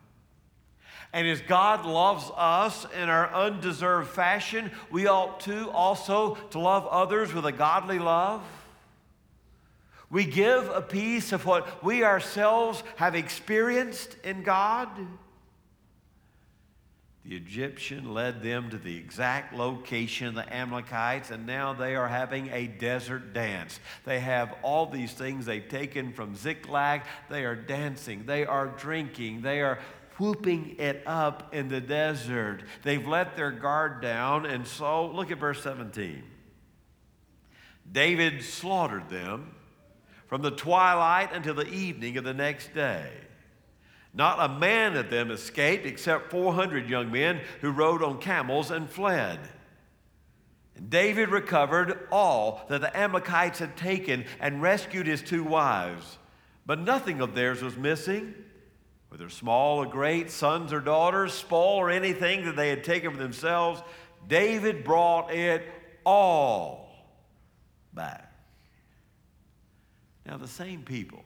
And 1.13 1.27
as 1.27 1.41
God 1.41 1.85
loves 1.85 2.29
us 2.35 2.85
in 2.93 3.09
our 3.09 3.33
undeserved 3.33 4.09
fashion, 4.09 4.71
we 4.91 5.07
ought 5.07 5.39
to 5.41 5.69
also 5.71 6.35
to 6.51 6.59
love 6.59 6.85
others 6.87 7.33
with 7.33 7.45
a 7.45 7.51
godly 7.51 7.99
love. 7.99 8.41
We 10.09 10.25
give 10.25 10.69
a 10.69 10.81
piece 10.81 11.31
of 11.31 11.45
what 11.45 11.83
we 11.83 12.03
ourselves 12.03 12.83
have 12.97 13.15
experienced 13.15 14.15
in 14.23 14.43
God. 14.43 14.89
The 17.27 17.35
Egyptian 17.35 18.13
led 18.13 18.43
them 18.43 18.69
to 18.69 18.77
the 18.77 18.95
exact 18.95 19.51
location 19.51 20.27
of 20.27 20.35
the 20.35 20.53
Amalekites, 20.53 21.31
and 21.31 21.47
now 21.47 21.73
they 21.73 21.95
are 21.95 22.07
having 22.07 22.49
a 22.49 22.67
desert 22.67 23.33
dance. 23.33 23.79
They 24.05 24.19
have 24.19 24.53
all 24.61 24.85
these 24.85 25.11
things 25.11 25.47
they've 25.47 25.67
taken 25.67 26.13
from 26.13 26.35
Ziklag. 26.35 27.01
They 27.31 27.43
are 27.45 27.55
dancing, 27.55 28.27
they 28.27 28.45
are 28.45 28.67
drinking, 28.67 29.41
they 29.41 29.61
are 29.61 29.79
whooping 30.17 30.75
it 30.79 31.03
up 31.05 31.53
in 31.53 31.67
the 31.67 31.81
desert. 31.81 32.63
They've 32.83 33.05
let 33.05 33.35
their 33.35 33.51
guard 33.51 34.01
down, 34.01 34.45
and 34.45 34.65
so 34.65 35.07
look 35.07 35.31
at 35.31 35.39
verse 35.39 35.61
17. 35.61 36.23
David 37.91 38.43
slaughtered 38.43 39.09
them 39.09 39.53
from 40.27 40.41
the 40.41 40.51
twilight 40.51 41.31
until 41.33 41.53
the 41.53 41.69
evening 41.69 42.17
of 42.17 42.23
the 42.23 42.33
next 42.33 42.73
day. 42.73 43.09
Not 44.13 44.39
a 44.39 44.53
man 44.53 44.95
of 44.95 45.09
them 45.09 45.29
escaped 45.29 45.85
except 45.85 46.31
400 46.31 46.89
young 46.89 47.11
men 47.11 47.41
who 47.61 47.71
rode 47.71 48.01
on 48.01 48.19
camels 48.19 48.71
and 48.71 48.89
fled. 48.89 49.39
And 50.75 50.89
David 50.89 51.29
recovered 51.29 52.07
all 52.11 52.65
that 52.69 52.81
the 52.81 52.95
Amalekites 52.97 53.59
had 53.59 53.75
taken 53.75 54.25
and 54.39 54.61
rescued 54.61 55.05
his 55.05 55.21
two 55.21 55.43
wives. 55.43 56.17
But 56.65 56.79
nothing 56.79 57.21
of 57.21 57.35
theirs 57.35 57.61
was 57.61 57.77
missing, 57.77 58.33
whether 59.15 59.29
small 59.29 59.77
or 59.77 59.85
great, 59.85 60.29
sons 60.29 60.73
or 60.73 60.81
daughters, 60.81 61.31
spoil 61.31 61.77
or 61.77 61.89
anything 61.89 62.43
that 62.43 62.57
they 62.57 62.67
had 62.67 62.83
taken 62.83 63.11
for 63.11 63.17
themselves. 63.17 63.81
David 64.27 64.83
brought 64.83 65.33
it 65.33 65.63
all 66.05 66.93
back. 67.93 68.29
Now, 70.25 70.35
the 70.35 70.49
same 70.49 70.81
people 70.81 71.23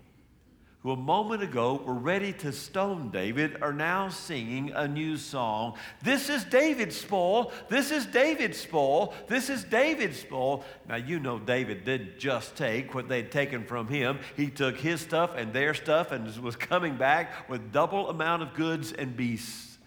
who 0.82 0.92
a 0.92 0.96
moment 0.96 1.44
ago 1.44 1.82
were 1.86 1.94
ready 1.94 2.32
to 2.32 2.54
stone 2.54 3.10
David 3.10 3.62
are 3.62 3.74
now 3.74 4.08
singing 4.08 4.72
a 4.74 4.88
new 4.88 5.18
song. 5.18 5.76
This 6.02 6.30
is 6.30 6.46
David's 6.46 6.96
spoil. 6.96 7.52
This 7.68 7.92
is 7.92 8.06
David's 8.06 8.58
spoil. 8.58 9.14
This 9.28 9.50
is 9.50 9.66
David's 9.66 10.20
spoil. 10.20 10.64
Now, 10.88 10.96
you 10.96 11.20
know, 11.20 11.38
David 11.38 11.84
did 11.84 12.18
just 12.18 12.56
take 12.56 12.96
what 12.96 13.10
they'd 13.10 13.30
taken 13.30 13.66
from 13.66 13.90
him. 13.90 14.20
He 14.38 14.50
took 14.50 14.78
his 14.78 15.02
stuff 15.02 15.36
and 15.36 15.52
their 15.52 15.74
stuff 15.74 16.14
and 16.14 16.34
was 16.38 16.56
coming 16.56 16.96
back 16.96 17.50
with 17.50 17.74
double 17.74 18.10
amount 18.10 18.44
of 18.44 18.54
goods 18.54 18.94
and 18.94 19.18
beasts 19.18 19.78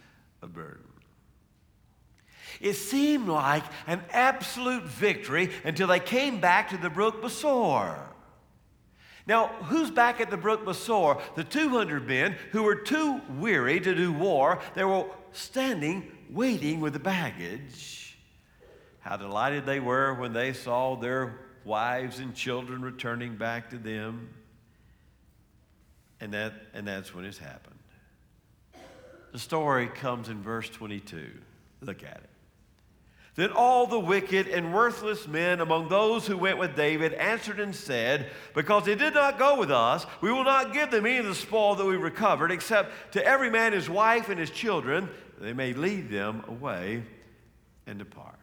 of 0.42 0.52
burden. 0.52 0.84
It 2.61 2.75
seemed 2.75 3.28
like 3.28 3.64
an 3.87 4.02
absolute 4.12 4.84
victory 4.84 5.50
until 5.64 5.88
they 5.88 6.00
came 6.00 6.38
back 6.38 6.68
to 6.68 6.76
the 6.76 6.90
brook 6.90 7.22
Besor. 7.22 8.12
Now, 9.26 9.48
who's 9.64 9.90
back 9.90 10.20
at 10.20 10.30
the 10.30 10.37
brook 10.37 10.64
Besor? 10.64 11.20
The 11.37 11.44
200 11.44 12.06
men 12.06 12.37
who 12.50 12.64
were 12.64 12.74
too 12.74 13.20
weary 13.38 13.80
to 13.80 13.94
do 13.94 14.12
war. 14.12 14.61
They 14.74 14.85
were 14.85 15.06
standing, 15.32 16.11
waiting 16.30 16.80
with 16.80 16.92
the 16.92 16.98
baggage. 16.98 18.16
How 19.00 19.16
delighted 19.16 19.64
they 19.64 19.80
were 19.80 20.14
when 20.14 20.32
they 20.32 20.52
saw 20.52 20.96
their 20.96 21.38
wives 21.64 22.18
and 22.18 22.35
children 22.35 22.82
returning 22.82 23.37
back 23.37 23.70
to 23.70 23.78
them. 23.78 24.28
And, 26.20 26.35
that, 26.35 26.54
and 26.74 26.87
that's 26.87 27.14
when 27.14 27.24
it's 27.24 27.38
happened. 27.38 27.78
The 29.32 29.38
story 29.38 29.87
comes 29.87 30.28
in 30.28 30.42
verse 30.42 30.68
22. 30.68 31.30
Look 31.80 32.02
at 32.02 32.18
it. 32.22 32.30
Then 33.35 33.51
all 33.51 33.87
the 33.87 33.99
wicked 33.99 34.47
and 34.49 34.75
worthless 34.75 35.27
men 35.27 35.61
among 35.61 35.88
those 35.88 36.27
who 36.27 36.37
went 36.37 36.59
with 36.59 36.77
David 36.77 37.14
answered 37.14 37.61
and 37.61 37.75
said, 37.75 38.31
Because 38.55 38.85
they 38.85 38.95
did 38.95 39.14
not 39.14 39.38
go 39.38 39.59
with 39.59 39.71
us, 39.71 40.05
we 40.21 40.31
will 40.31 40.45
not 40.45 40.75
give 40.75 40.90
them 40.90 41.07
any 41.07 41.16
of 41.16 41.25
the 41.25 41.35
spoil 41.35 41.75
that 41.77 41.87
we 41.87 41.97
recovered, 41.97 42.53
except 42.53 43.14
to 43.14 43.25
every 43.25 43.49
man 43.49 43.73
his 43.73 43.88
wife 43.88 44.29
and 44.29 44.38
his 44.38 44.51
children, 44.51 45.09
they 45.40 45.55
may 45.55 45.73
lead 45.73 46.11
them 46.11 46.45
away 46.47 47.05
and 47.87 47.99
depart. 47.99 48.38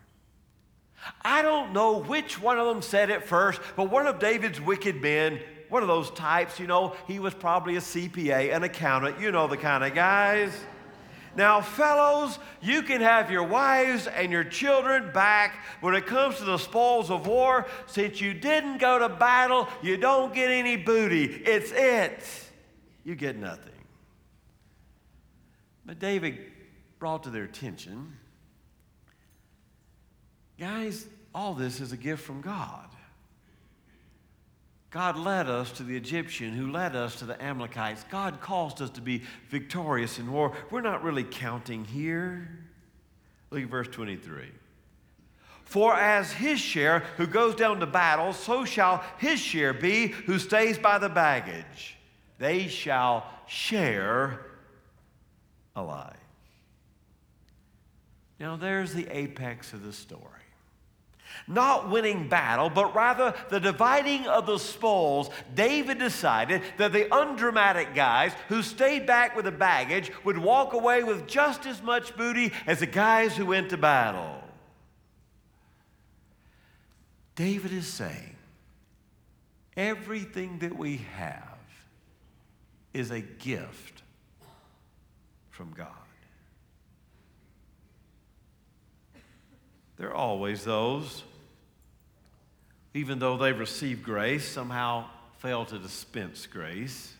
I 1.21 1.43
don't 1.43 1.71
know 1.71 1.99
which 1.99 2.41
one 2.41 2.57
of 2.57 2.65
them 2.65 2.81
said 2.81 3.11
it 3.11 3.23
first, 3.23 3.61
but 3.75 3.91
one 3.91 4.07
of 4.07 4.19
David's 4.19 4.59
wicked 4.59 5.01
men, 5.01 5.39
one 5.69 5.83
of 5.83 5.87
those 5.87 6.09
types, 6.11 6.59
you 6.59 6.65
know, 6.65 6.95
he 7.07 7.19
was 7.19 7.35
probably 7.35 7.75
a 7.75 7.81
CPA, 7.81 8.55
an 8.55 8.63
accountant, 8.63 9.19
you 9.19 9.31
know 9.31 9.47
the 9.47 9.55
kind 9.55 9.83
of 9.83 9.93
guys. 9.93 10.51
Now, 11.35 11.61
fellows, 11.61 12.39
you 12.61 12.81
can 12.81 13.01
have 13.01 13.31
your 13.31 13.43
wives 13.43 14.07
and 14.07 14.31
your 14.31 14.43
children 14.43 15.11
back 15.13 15.63
when 15.81 15.95
it 15.95 16.05
comes 16.05 16.37
to 16.37 16.45
the 16.45 16.57
spoils 16.57 17.09
of 17.11 17.27
war. 17.27 17.65
Since 17.87 18.21
you 18.21 18.33
didn't 18.33 18.79
go 18.79 18.99
to 18.99 19.09
battle, 19.09 19.67
you 19.81 19.97
don't 19.97 20.33
get 20.33 20.49
any 20.49 20.75
booty. 20.75 21.25
It's 21.25 21.71
it. 21.71 22.23
You 23.03 23.15
get 23.15 23.37
nothing. 23.37 23.73
But 25.85 25.99
David 25.99 26.39
brought 26.99 27.23
to 27.23 27.29
their 27.29 27.45
attention 27.45 28.17
guys, 30.59 31.07
all 31.33 31.53
this 31.53 31.79
is 31.79 31.91
a 31.91 31.97
gift 31.97 32.23
from 32.23 32.41
God. 32.41 32.87
God 34.91 35.17
led 35.17 35.47
us 35.47 35.71
to 35.73 35.83
the 35.83 35.95
Egyptian 35.95 36.53
who 36.53 36.71
led 36.71 36.95
us 36.95 37.17
to 37.17 37.25
the 37.25 37.39
Amalekites. 37.41 38.05
God 38.09 38.41
caused 38.41 38.81
us 38.81 38.89
to 38.91 39.01
be 39.01 39.21
victorious 39.49 40.17
in 40.17 40.31
war. 40.31 40.53
We're 40.71 40.81
not 40.81 41.03
really 41.03 41.23
counting 41.23 41.85
here. 41.85 42.49
Look 43.51 43.63
at 43.63 43.69
verse 43.69 43.87
23. 43.87 44.49
For 45.63 45.93
as 45.93 46.31
his 46.31 46.59
share 46.59 47.01
who 47.17 47.27
goes 47.27 47.53
down 47.53 47.79
to 47.79 47.85
battle, 47.85 48.33
so 48.33 48.65
shall 48.65 49.03
his 49.19 49.39
share 49.39 49.73
be 49.73 50.07
who 50.07 50.39
stays 50.39 50.79
by 50.79 50.97
the 50.97 51.09
baggage. 51.09 51.95
They 52.39 52.67
shall 52.67 53.29
share 53.45 54.39
alike. 55.75 56.15
Now, 58.39 58.55
there's 58.55 58.93
the 58.93 59.07
apex 59.15 59.73
of 59.73 59.83
the 59.83 59.93
story. 59.93 60.23
Not 61.47 61.89
winning 61.89 62.27
battle, 62.27 62.69
but 62.69 62.93
rather 62.95 63.33
the 63.49 63.59
dividing 63.59 64.27
of 64.27 64.45
the 64.45 64.57
spoils, 64.57 65.29
David 65.55 65.99
decided 65.99 66.61
that 66.77 66.93
the 66.93 67.13
undramatic 67.13 67.95
guys 67.95 68.33
who 68.49 68.61
stayed 68.61 69.05
back 69.05 69.35
with 69.35 69.45
the 69.45 69.51
baggage 69.51 70.11
would 70.23 70.37
walk 70.37 70.73
away 70.73 71.03
with 71.03 71.27
just 71.27 71.65
as 71.65 71.81
much 71.81 72.15
booty 72.15 72.51
as 72.67 72.79
the 72.79 72.85
guys 72.85 73.35
who 73.35 73.47
went 73.47 73.69
to 73.69 73.77
battle. 73.77 74.43
David 77.35 77.71
is 77.71 77.87
saying 77.87 78.35
everything 79.77 80.59
that 80.59 80.77
we 80.77 80.97
have 81.15 81.57
is 82.93 83.11
a 83.11 83.21
gift 83.21 84.03
from 85.49 85.71
God. 85.71 85.98
There 89.99 90.09
are 90.09 90.15
always 90.15 90.63
those 90.63 91.23
even 92.93 93.19
though 93.19 93.37
they've 93.37 93.57
received 93.57 94.03
grace, 94.03 94.47
somehow 94.47 95.05
fail 95.37 95.65
to 95.65 95.77
dispense 95.77 96.47
grace? 96.47 97.13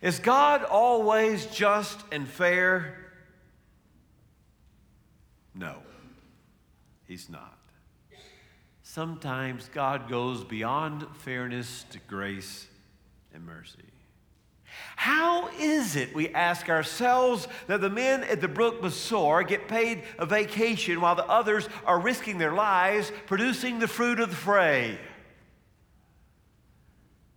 Is 0.00 0.18
God 0.18 0.64
always 0.64 1.46
just 1.46 2.00
and 2.12 2.26
fair? 2.26 2.96
No, 5.54 5.78
He's 7.06 7.28
not. 7.28 7.58
Sometimes 8.82 9.68
God 9.72 10.08
goes 10.08 10.42
beyond 10.42 11.06
fairness 11.18 11.84
to 11.90 11.98
grace 12.08 12.66
and 13.34 13.44
mercy. 13.44 13.78
How 14.96 15.48
is 15.58 15.96
it, 15.96 16.14
we 16.14 16.28
ask 16.30 16.68
ourselves, 16.68 17.48
that 17.66 17.80
the 17.80 17.90
men 17.90 18.24
at 18.24 18.40
the 18.40 18.48
brook 18.48 18.82
Besor 18.82 19.46
get 19.46 19.68
paid 19.68 20.02
a 20.18 20.26
vacation 20.26 21.00
while 21.00 21.14
the 21.14 21.26
others 21.26 21.68
are 21.86 21.98
risking 21.98 22.38
their 22.38 22.52
lives 22.52 23.10
producing 23.26 23.78
the 23.78 23.88
fruit 23.88 24.20
of 24.20 24.30
the 24.30 24.36
fray? 24.36 24.98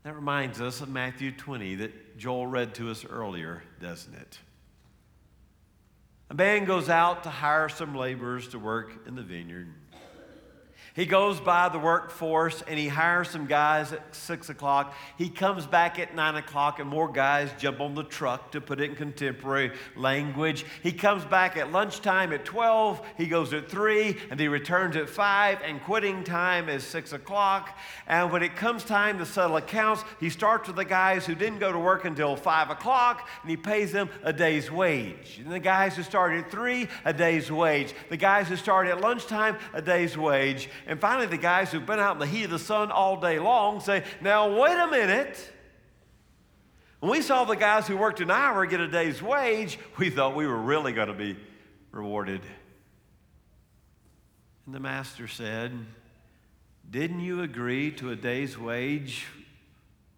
That 0.03 0.15
reminds 0.15 0.59
us 0.59 0.81
of 0.81 0.89
Matthew 0.89 1.31
20 1.31 1.75
that 1.75 2.17
Joel 2.17 2.47
read 2.47 2.75
to 2.75 2.91
us 2.91 3.05
earlier, 3.05 3.63
doesn't 3.81 4.13
it? 4.13 4.39
A 6.29 6.33
man 6.33 6.65
goes 6.65 6.89
out 6.89 7.23
to 7.23 7.29
hire 7.29 7.69
some 7.69 7.95
laborers 7.95 8.49
to 8.49 8.59
work 8.59 8.91
in 9.07 9.15
the 9.15 9.21
vineyard. 9.21 9.67
He 10.95 11.07
goes 11.07 11.39
by 11.39 11.69
the 11.69 11.79
workforce 11.79 12.61
and 12.67 12.77
he 12.77 12.87
hires 12.87 13.27
some 13.29 13.47
guys 13.47 13.93
at 13.93 14.15
six 14.15 14.49
o'clock. 14.49 14.93
He 15.17 15.27
comes 15.27 15.65
back 15.65 15.97
at 15.97 16.13
nine 16.13 16.35
o'clock 16.35 16.77
and 16.79 16.87
more 16.87 17.11
guys 17.11 17.49
jump 17.57 17.79
on 17.79 17.95
the 17.95 18.03
truck 18.03 18.51
to 18.51 18.61
put 18.61 18.79
it 18.79 18.91
in 18.91 18.95
contemporary 18.95 19.71
language. 19.95 20.65
He 20.83 20.91
comes 20.91 21.25
back 21.25 21.57
at 21.57 21.71
lunchtime 21.71 22.31
at 22.31 22.45
12. 22.45 23.01
He 23.17 23.25
goes 23.25 23.53
at 23.53 23.71
three 23.71 24.17
and 24.29 24.39
he 24.39 24.47
returns 24.47 24.95
at 24.95 25.09
five 25.09 25.57
and 25.65 25.81
quitting 25.81 26.23
time 26.23 26.69
is 26.69 26.83
six 26.83 27.11
o'clock. 27.11 27.75
And 28.05 28.31
when 28.31 28.43
it 28.43 28.55
comes 28.55 28.83
time 28.83 29.17
to 29.17 29.25
settle 29.25 29.57
accounts, 29.57 30.03
he 30.19 30.29
starts 30.29 30.67
with 30.67 30.75
the 30.75 30.85
guys 30.85 31.25
who 31.25 31.33
didn't 31.33 31.57
go 31.57 31.71
to 31.71 31.79
work 31.79 32.05
until 32.05 32.35
five 32.35 32.69
o'clock 32.69 33.27
and 33.41 33.49
he 33.49 33.57
pays 33.57 33.91
them 33.91 34.09
a 34.21 34.31
day's 34.31 34.69
wage. 34.69 35.41
And 35.43 35.51
the 35.51 35.59
guys 35.59 35.95
who 35.95 36.03
started 36.03 36.45
at 36.45 36.51
three, 36.51 36.87
a 37.03 37.13
day's 37.13 37.51
wage. 37.51 37.95
The 38.09 38.17
guys 38.17 38.47
who 38.47 38.57
started 38.57 38.91
at 38.91 39.01
lunchtime, 39.01 39.57
a 39.73 39.81
day's 39.81 40.15
wage. 40.15 40.69
And 40.87 40.99
finally, 40.99 41.27
the 41.27 41.37
guys 41.37 41.71
who've 41.71 41.85
been 41.85 41.99
out 41.99 42.15
in 42.15 42.19
the 42.19 42.27
heat 42.27 42.45
of 42.45 42.51
the 42.51 42.59
sun 42.59 42.91
all 42.91 43.19
day 43.19 43.39
long 43.39 43.79
say, 43.79 44.03
Now, 44.21 44.59
wait 44.59 44.77
a 44.77 44.87
minute. 44.87 45.51
When 46.99 47.11
we 47.11 47.21
saw 47.21 47.43
the 47.43 47.55
guys 47.55 47.87
who 47.87 47.97
worked 47.97 48.21
an 48.21 48.31
hour 48.31 48.65
get 48.65 48.79
a 48.79 48.87
day's 48.87 49.21
wage, 49.21 49.77
we 49.97 50.09
thought 50.09 50.35
we 50.35 50.47
were 50.47 50.57
really 50.57 50.93
going 50.93 51.09
to 51.09 51.13
be 51.13 51.37
rewarded. 51.91 52.41
And 54.65 54.73
the 54.73 54.79
master 54.79 55.27
said, 55.27 55.71
Didn't 56.89 57.19
you 57.19 57.41
agree 57.41 57.91
to 57.93 58.11
a 58.11 58.15
day's 58.15 58.57
wage 58.57 59.25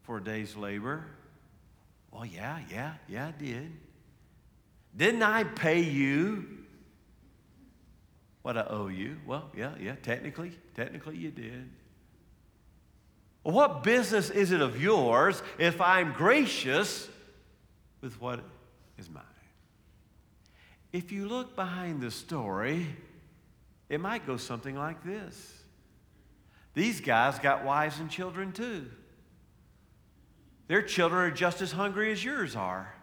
for 0.03 0.17
a 0.17 0.23
day's 0.23 0.55
labor? 0.55 1.05
Well, 2.11 2.25
yeah, 2.25 2.59
yeah, 2.71 2.93
yeah, 3.09 3.27
I 3.27 3.31
did. 3.31 3.71
Didn't 4.95 5.23
I 5.23 5.43
pay 5.43 5.81
you 5.81 6.54
what 8.45 8.59
I 8.59 8.67
owe 8.69 8.89
you. 8.89 9.17
Well, 9.25 9.49
yeah, 9.57 9.71
yeah, 9.81 9.95
technically, 10.03 10.51
technically 10.75 11.17
you 11.17 11.31
did. 11.31 11.67
What 13.41 13.81
business 13.81 14.29
is 14.29 14.51
it 14.51 14.61
of 14.61 14.79
yours 14.79 15.41
if 15.57 15.81
I'm 15.81 16.13
gracious 16.13 17.09
with 18.01 18.21
what 18.21 18.41
is 18.99 19.09
mine? 19.09 19.23
If 20.93 21.11
you 21.11 21.27
look 21.27 21.55
behind 21.55 22.01
the 22.01 22.11
story, 22.11 22.85
it 23.89 23.99
might 23.99 24.27
go 24.27 24.37
something 24.37 24.75
like 24.75 25.03
this. 25.03 25.63
These 26.75 27.01
guys 27.01 27.39
got 27.39 27.65
wives 27.65 27.99
and 27.99 28.11
children 28.11 28.51
too. 28.51 28.85
Their 30.67 30.83
children 30.83 31.31
are 31.31 31.35
just 31.35 31.63
as 31.63 31.71
hungry 31.71 32.11
as 32.11 32.23
yours 32.23 32.55
are. 32.55 32.94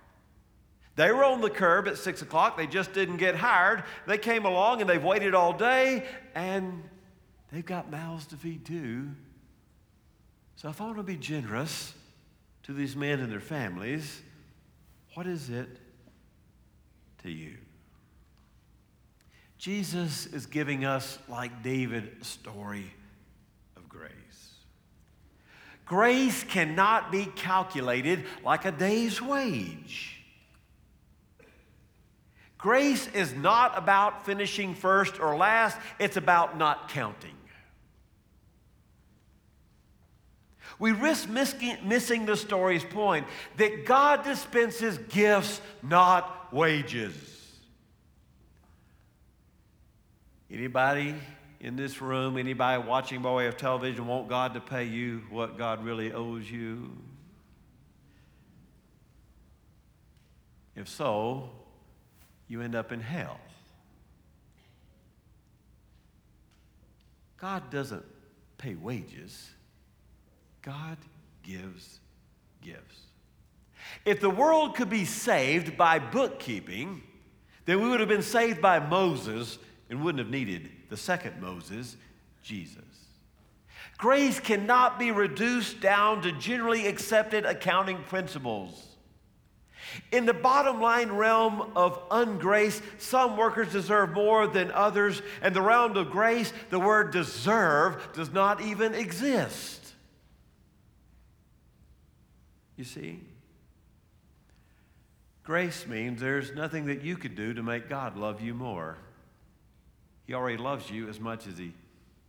They 0.94 1.10
were 1.10 1.24
on 1.24 1.40
the 1.40 1.50
curb 1.50 1.88
at 1.88 1.96
six 1.96 2.20
o'clock. 2.20 2.56
They 2.56 2.66
just 2.66 2.92
didn't 2.92 3.16
get 3.16 3.34
hired. 3.34 3.84
They 4.06 4.18
came 4.18 4.44
along 4.44 4.80
and 4.80 4.90
they've 4.90 5.02
waited 5.02 5.34
all 5.34 5.52
day 5.52 6.04
and 6.34 6.82
they've 7.50 7.64
got 7.64 7.90
mouths 7.90 8.26
to 8.26 8.36
feed 8.36 8.66
too. 8.66 9.08
So 10.56 10.68
if 10.68 10.80
I 10.80 10.84
want 10.84 10.98
to 10.98 11.02
be 11.02 11.16
generous 11.16 11.94
to 12.64 12.72
these 12.72 12.94
men 12.94 13.20
and 13.20 13.32
their 13.32 13.40
families, 13.40 14.20
what 15.14 15.26
is 15.26 15.48
it 15.48 15.68
to 17.22 17.30
you? 17.30 17.56
Jesus 19.58 20.26
is 20.26 20.46
giving 20.46 20.84
us, 20.84 21.18
like 21.28 21.62
David, 21.62 22.16
a 22.20 22.24
story 22.24 22.92
of 23.76 23.88
grace. 23.88 24.10
Grace 25.86 26.42
cannot 26.44 27.12
be 27.12 27.26
calculated 27.36 28.24
like 28.44 28.64
a 28.64 28.72
day's 28.72 29.22
wage. 29.22 30.21
Grace 32.62 33.08
is 33.08 33.34
not 33.34 33.76
about 33.76 34.24
finishing 34.24 34.74
first 34.74 35.18
or 35.18 35.36
last, 35.36 35.76
it's 35.98 36.16
about 36.16 36.56
not 36.56 36.88
counting. 36.88 37.34
We 40.78 40.92
risk 40.92 41.28
missing 41.28 42.24
the 42.24 42.36
story's 42.36 42.84
point 42.84 43.26
that 43.56 43.84
God 43.84 44.24
dispenses 44.24 44.96
gifts, 45.10 45.60
not 45.82 46.52
wages. 46.52 47.14
Anybody 50.50 51.16
in 51.60 51.76
this 51.76 52.00
room, 52.00 52.36
anybody 52.36 52.82
watching 52.82 53.22
by 53.22 53.32
way 53.32 53.46
of 53.48 53.56
television, 53.56 54.06
want 54.06 54.28
God 54.28 54.54
to 54.54 54.60
pay 54.60 54.84
you 54.84 55.22
what 55.30 55.58
God 55.58 55.84
really 55.84 56.12
owes 56.12 56.50
you? 56.50 56.90
If 60.74 60.88
so, 60.88 61.50
you 62.52 62.60
end 62.60 62.74
up 62.74 62.92
in 62.92 63.00
hell. 63.00 63.40
God 67.40 67.70
doesn't 67.70 68.04
pay 68.58 68.74
wages, 68.74 69.50
God 70.60 70.98
gives 71.42 71.98
gifts. 72.60 73.00
If 74.04 74.20
the 74.20 74.28
world 74.28 74.76
could 74.76 74.90
be 74.90 75.06
saved 75.06 75.78
by 75.78 75.98
bookkeeping, 75.98 77.02
then 77.64 77.80
we 77.80 77.88
would 77.88 78.00
have 78.00 78.08
been 78.10 78.20
saved 78.20 78.60
by 78.60 78.78
Moses 78.78 79.58
and 79.88 80.04
wouldn't 80.04 80.22
have 80.22 80.30
needed 80.30 80.68
the 80.90 80.96
second 80.98 81.40
Moses, 81.40 81.96
Jesus. 82.42 82.82
Grace 83.96 84.38
cannot 84.38 84.98
be 84.98 85.10
reduced 85.10 85.80
down 85.80 86.20
to 86.20 86.32
generally 86.32 86.86
accepted 86.86 87.46
accounting 87.46 88.02
principles. 88.04 88.91
In 90.10 90.26
the 90.26 90.34
bottom 90.34 90.80
line 90.80 91.10
realm 91.12 91.72
of 91.76 92.08
ungrace, 92.10 92.80
some 92.98 93.36
workers 93.36 93.72
deserve 93.72 94.12
more 94.12 94.46
than 94.46 94.70
others, 94.70 95.22
and 95.42 95.54
the 95.54 95.62
realm 95.62 95.96
of 95.96 96.10
grace, 96.10 96.52
the 96.70 96.80
word 96.80 97.12
deserve 97.12 98.12
does 98.12 98.32
not 98.32 98.60
even 98.60 98.94
exist. 98.94 99.92
You 102.76 102.84
see? 102.84 103.20
Grace 105.44 105.86
means 105.86 106.20
there's 106.20 106.52
nothing 106.52 106.86
that 106.86 107.02
you 107.02 107.16
could 107.16 107.34
do 107.34 107.52
to 107.54 107.62
make 107.62 107.88
God 107.88 108.16
love 108.16 108.40
you 108.40 108.54
more. 108.54 108.96
He 110.26 110.34
already 110.34 110.56
loves 110.56 110.90
you 110.90 111.08
as 111.08 111.18
much 111.18 111.46
as 111.46 111.58
he, 111.58 111.72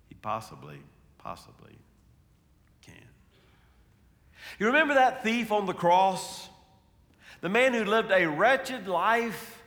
he 0.09 0.15
possibly, 0.21 0.79
possibly 1.19 1.77
can. 2.81 2.95
You 4.59 4.67
remember 4.67 4.95
that 4.95 5.23
thief 5.23 5.51
on 5.51 5.65
the 5.65 5.73
cross? 5.73 6.49
The 7.43 7.49
man 7.49 7.73
who 7.73 7.83
lived 7.83 8.09
a 8.09 8.25
wretched 8.25 8.87
life 8.87 9.61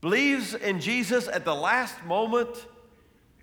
believes 0.00 0.54
in 0.54 0.80
Jesus 0.80 1.28
at 1.28 1.44
the 1.44 1.54
last 1.54 2.02
moment, 2.06 2.48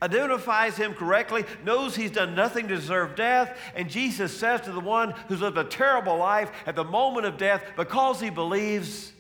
identifies 0.02 0.76
him 0.76 0.96
correctly, 0.96 1.46
knows 1.64 1.96
he's 1.96 2.10
done 2.10 2.34
nothing 2.34 2.68
to 2.68 2.76
deserve 2.76 3.16
death, 3.16 3.56
and 3.76 3.88
Jesus 3.92 4.36
says 4.36 4.62
to 4.62 4.72
the 4.72 4.80
one 4.80 5.12
who's 5.28 5.40
lived 5.40 5.60
a 5.60 5.64
terrible 5.64 6.18
life 6.18 6.52
at 6.66 6.76
the 6.76 6.84
moment 6.84 7.28
of 7.28 7.38
death, 7.38 7.64
because 7.78 8.20
he 8.20 8.32
believes, 8.32 9.14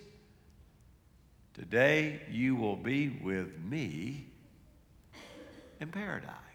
Today 1.53 2.21
you 2.27 2.55
will 2.55 2.75
be 2.75 3.09
with 3.09 3.55
me 3.59 4.25
in 5.79 5.89
paradise. 5.89 6.50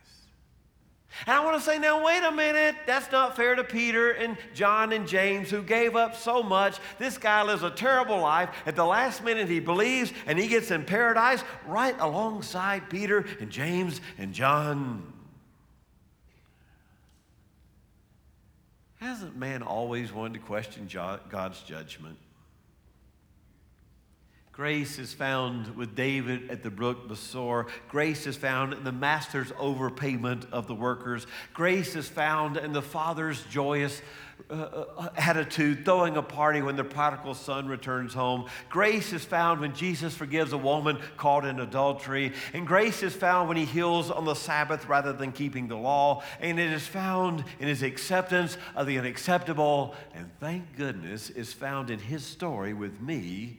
And 1.24 1.34
I 1.34 1.44
want 1.44 1.56
to 1.56 1.62
say, 1.62 1.78
now, 1.78 2.04
wait 2.04 2.22
a 2.22 2.30
minute. 2.30 2.76
That's 2.86 3.10
not 3.10 3.36
fair 3.36 3.54
to 3.54 3.64
Peter 3.64 4.10
and 4.10 4.36
John 4.54 4.92
and 4.92 5.08
James 5.08 5.50
who 5.50 5.62
gave 5.62 5.96
up 5.96 6.16
so 6.16 6.42
much. 6.42 6.78
This 6.98 7.16
guy 7.16 7.42
lives 7.42 7.62
a 7.62 7.70
terrible 7.70 8.20
life. 8.20 8.50
At 8.66 8.76
the 8.76 8.84
last 8.84 9.24
minute, 9.24 9.48
he 9.48 9.60
believes 9.60 10.12
and 10.26 10.38
he 10.38 10.48
gets 10.48 10.70
in 10.70 10.84
paradise 10.84 11.42
right 11.66 11.96
alongside 11.98 12.90
Peter 12.90 13.24
and 13.40 13.50
James 13.50 14.00
and 14.18 14.34
John. 14.34 15.12
Hasn't 19.00 19.36
man 19.36 19.62
always 19.62 20.12
wanted 20.12 20.40
to 20.40 20.46
question 20.46 20.88
God's 21.28 21.60
judgment? 21.62 22.18
Grace 24.56 24.98
is 24.98 25.12
found 25.12 25.76
with 25.76 25.94
David 25.94 26.50
at 26.50 26.62
the 26.62 26.70
brook 26.70 27.10
Besor. 27.10 27.68
Grace 27.90 28.26
is 28.26 28.36
found 28.36 28.72
in 28.72 28.84
the 28.84 28.92
master's 28.92 29.52
overpayment 29.52 30.50
of 30.50 30.66
the 30.66 30.74
workers. 30.74 31.26
Grace 31.52 31.94
is 31.94 32.08
found 32.08 32.56
in 32.56 32.72
the 32.72 32.80
father's 32.80 33.42
joyous 33.50 34.00
uh, 34.48 34.54
uh, 34.54 35.08
attitude, 35.14 35.84
throwing 35.84 36.16
a 36.16 36.22
party 36.22 36.62
when 36.62 36.74
the 36.74 36.84
prodigal 36.84 37.34
son 37.34 37.68
returns 37.68 38.14
home. 38.14 38.46
Grace 38.70 39.12
is 39.12 39.26
found 39.26 39.60
when 39.60 39.74
Jesus 39.74 40.14
forgives 40.14 40.54
a 40.54 40.58
woman 40.58 40.98
caught 41.18 41.44
in 41.44 41.60
adultery. 41.60 42.32
And 42.54 42.66
grace 42.66 43.02
is 43.02 43.14
found 43.14 43.48
when 43.48 43.58
he 43.58 43.66
heals 43.66 44.10
on 44.10 44.24
the 44.24 44.34
Sabbath 44.34 44.88
rather 44.88 45.12
than 45.12 45.32
keeping 45.32 45.68
the 45.68 45.76
law. 45.76 46.22
And 46.40 46.58
it 46.58 46.72
is 46.72 46.86
found 46.86 47.44
in 47.60 47.68
his 47.68 47.82
acceptance 47.82 48.56
of 48.74 48.86
the 48.86 48.98
unacceptable. 48.98 49.94
And 50.14 50.30
thank 50.40 50.78
goodness 50.78 51.28
is 51.28 51.52
found 51.52 51.90
in 51.90 51.98
his 51.98 52.24
story 52.24 52.72
with 52.72 53.02
me 53.02 53.58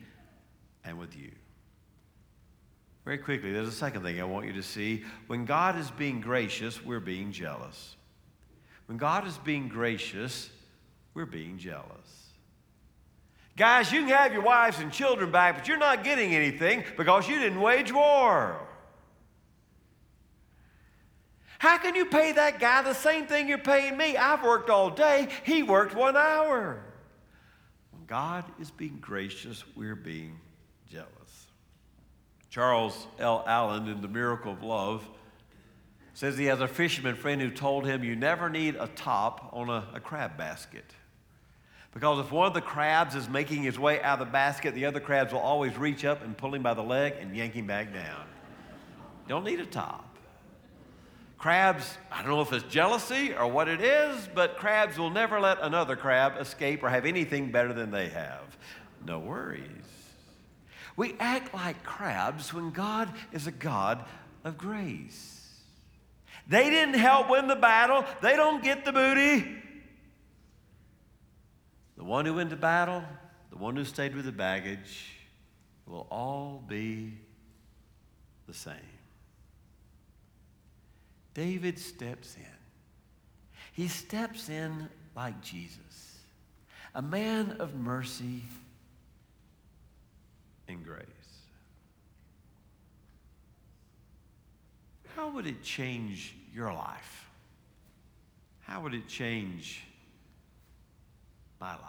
and 0.88 0.98
with 0.98 1.16
you. 1.18 1.32
Very 3.06 3.18
quickly, 3.18 3.52
there's 3.52 3.68
a 3.68 3.72
second 3.72 4.04
thing 4.04 4.20
I 4.20 4.24
want 4.24 4.48
you 4.48 4.54
to 4.54 4.64
see. 4.64 5.04
When 5.28 5.46
God 5.46 5.78
is 5.78 5.92
being 5.92 6.20
gracious, 6.20 6.84
we're 6.84 7.00
being 7.00 7.32
jealous. 7.32 7.96
When 8.88 8.98
God 8.98 9.28
is 9.28 9.38
being 9.40 9.68
gracious, 9.68 10.50
we're 11.14 11.26
being 11.26 11.58
jealous. 11.58 11.86
Guys, 13.56 13.92
you 13.92 14.02
can 14.02 14.10
have 14.10 14.34
your 14.34 14.44
wives 14.44 14.80
and 14.80 14.92
children 14.92 15.32
back, 15.32 15.56
but 15.56 15.68
you're 15.68 15.78
not 15.78 16.04
getting 16.04 16.36
anything 16.36 16.84
because 16.96 17.28
you 17.28 17.40
didn't 17.40 17.60
wage 17.60 17.92
war. 17.92 18.60
How 21.60 21.78
can 21.80 21.96
you 21.96 22.06
pay 22.06 22.34
that 22.34 22.60
guy 22.60 22.84
the 22.84 22.94
same 22.94 23.26
thing 23.26 23.50
you're 23.50 23.58
paying 23.58 23.98
me? 23.98 24.16
I've 24.16 24.44
worked 24.44 24.70
all 24.70 24.90
day, 24.90 25.28
he 25.44 25.64
worked 25.64 25.96
one 25.96 26.16
hour. 26.16 26.84
When 27.92 28.06
God 28.06 28.46
is 28.60 28.70
being 28.70 29.00
gracious, 29.02 29.64
we're 29.76 29.96
being. 29.96 30.40
Charles 32.58 33.06
L. 33.20 33.44
Allen 33.46 33.88
in 33.88 34.02
The 34.02 34.08
Miracle 34.08 34.52
of 34.52 34.64
Love 34.64 35.08
says 36.16 36.40
he 36.40 36.46
has 36.46 36.60
a 36.60 36.68
fisherman 36.68 37.14
friend 37.14 37.40
who 37.40 37.52
told 37.52 37.86
him 37.86 38.04
you 38.04 38.16
never 38.16 38.50
need 38.50 38.76
a 38.78 38.88
top 38.88 39.52
on 39.54 39.70
a, 39.70 39.88
a 39.94 40.00
crab 40.00 40.40
basket. 40.40 40.96
Because 41.94 42.26
if 42.26 42.32
one 42.32 42.48
of 42.48 42.56
the 42.56 42.62
crabs 42.62 43.14
is 43.14 43.30
making 43.30 43.62
his 43.62 43.78
way 43.78 44.02
out 44.02 44.20
of 44.20 44.26
the 44.26 44.32
basket, 44.32 44.74
the 44.74 44.86
other 44.86 45.00
crabs 45.00 45.34
will 45.34 45.40
always 45.40 45.78
reach 45.78 46.04
up 46.04 46.24
and 46.24 46.36
pull 46.36 46.56
him 46.56 46.64
by 46.64 46.74
the 46.74 46.82
leg 46.82 47.14
and 47.22 47.36
yank 47.36 47.54
him 47.54 47.68
back 47.68 47.94
down. 47.94 48.26
Don't 49.28 49.44
need 49.44 49.60
a 49.60 49.66
top. 49.68 50.18
Crabs, 51.38 52.00
I 52.12 52.24
don't 52.24 52.32
know 52.32 52.42
if 52.42 52.52
it's 52.52 52.74
jealousy 52.74 53.36
or 53.36 53.46
what 53.46 53.68
it 53.68 53.82
is, 53.82 54.28
but 54.34 54.58
crabs 54.58 54.98
will 54.98 55.12
never 55.12 55.40
let 55.40 55.62
another 55.62 55.96
crab 55.96 56.42
escape 56.42 56.82
or 56.82 56.90
have 56.90 57.06
anything 57.06 57.52
better 57.52 57.72
than 57.72 57.92
they 57.92 58.10
have. 58.10 58.58
No 59.06 59.20
worries. 59.20 59.97
We 60.98 61.16
act 61.20 61.54
like 61.54 61.84
crabs 61.84 62.54
when 62.54 62.72
God 62.72 63.10
is 63.32 63.48
a 63.48 63.52
God 63.52 64.04
of 64.44 64.58
grace. 64.58 65.48
They 66.50 66.70
didn't 66.70 66.96
help 66.96 67.30
win 67.30 67.48
the 67.48 67.56
battle, 67.56 68.04
they 68.22 68.36
don't 68.36 68.64
get 68.64 68.84
the 68.84 68.92
booty. 68.92 69.46
The 71.98 72.04
one 72.04 72.26
who 72.26 72.34
went 72.34 72.50
to 72.50 72.56
battle, 72.56 73.04
the 73.52 73.58
one 73.58 73.76
who 73.76 73.86
stayed 73.86 74.16
with 74.16 74.26
the 74.26 74.32
baggage, 74.32 75.14
will 75.86 76.08
all 76.12 76.64
be 76.68 77.14
the 78.48 78.54
same. 78.54 78.76
David 81.34 81.78
steps 81.78 82.36
in. 82.36 82.44
He 83.74 83.88
steps 83.88 84.50
in 84.50 84.90
like 85.16 85.40
Jesus, 85.42 86.18
a 86.96 87.02
man 87.02 87.58
of 87.60 87.76
mercy 87.76 88.44
and 90.68 90.84
grace. 90.84 91.06
How 95.16 95.30
would 95.30 95.48
it 95.48 95.64
change 95.64 96.36
your 96.54 96.72
life? 96.72 97.28
How 98.62 98.82
would 98.82 98.94
it 98.94 99.08
change 99.08 99.84
my 101.60 101.72
life? 101.72 101.82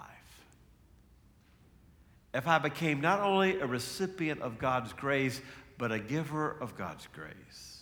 If 2.32 2.46
I 2.46 2.58
became 2.58 3.00
not 3.00 3.20
only 3.20 3.60
a 3.60 3.66
recipient 3.66 4.40
of 4.40 4.58
God's 4.58 4.92
grace, 4.92 5.40
but 5.76 5.92
a 5.92 5.98
giver 5.98 6.56
of 6.60 6.76
God's 6.76 7.06
grace. 7.14 7.78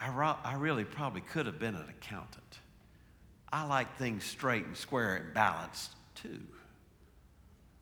I, 0.00 0.10
ro- 0.10 0.36
I 0.44 0.54
really 0.54 0.84
probably 0.84 1.22
could 1.22 1.46
have 1.46 1.58
been 1.58 1.74
an 1.74 1.86
accountant. 1.88 2.58
I 3.52 3.64
like 3.64 3.96
things 3.96 4.24
straight 4.24 4.66
and 4.66 4.76
square 4.76 5.16
and 5.16 5.32
balanced 5.32 5.92
too. 6.14 6.40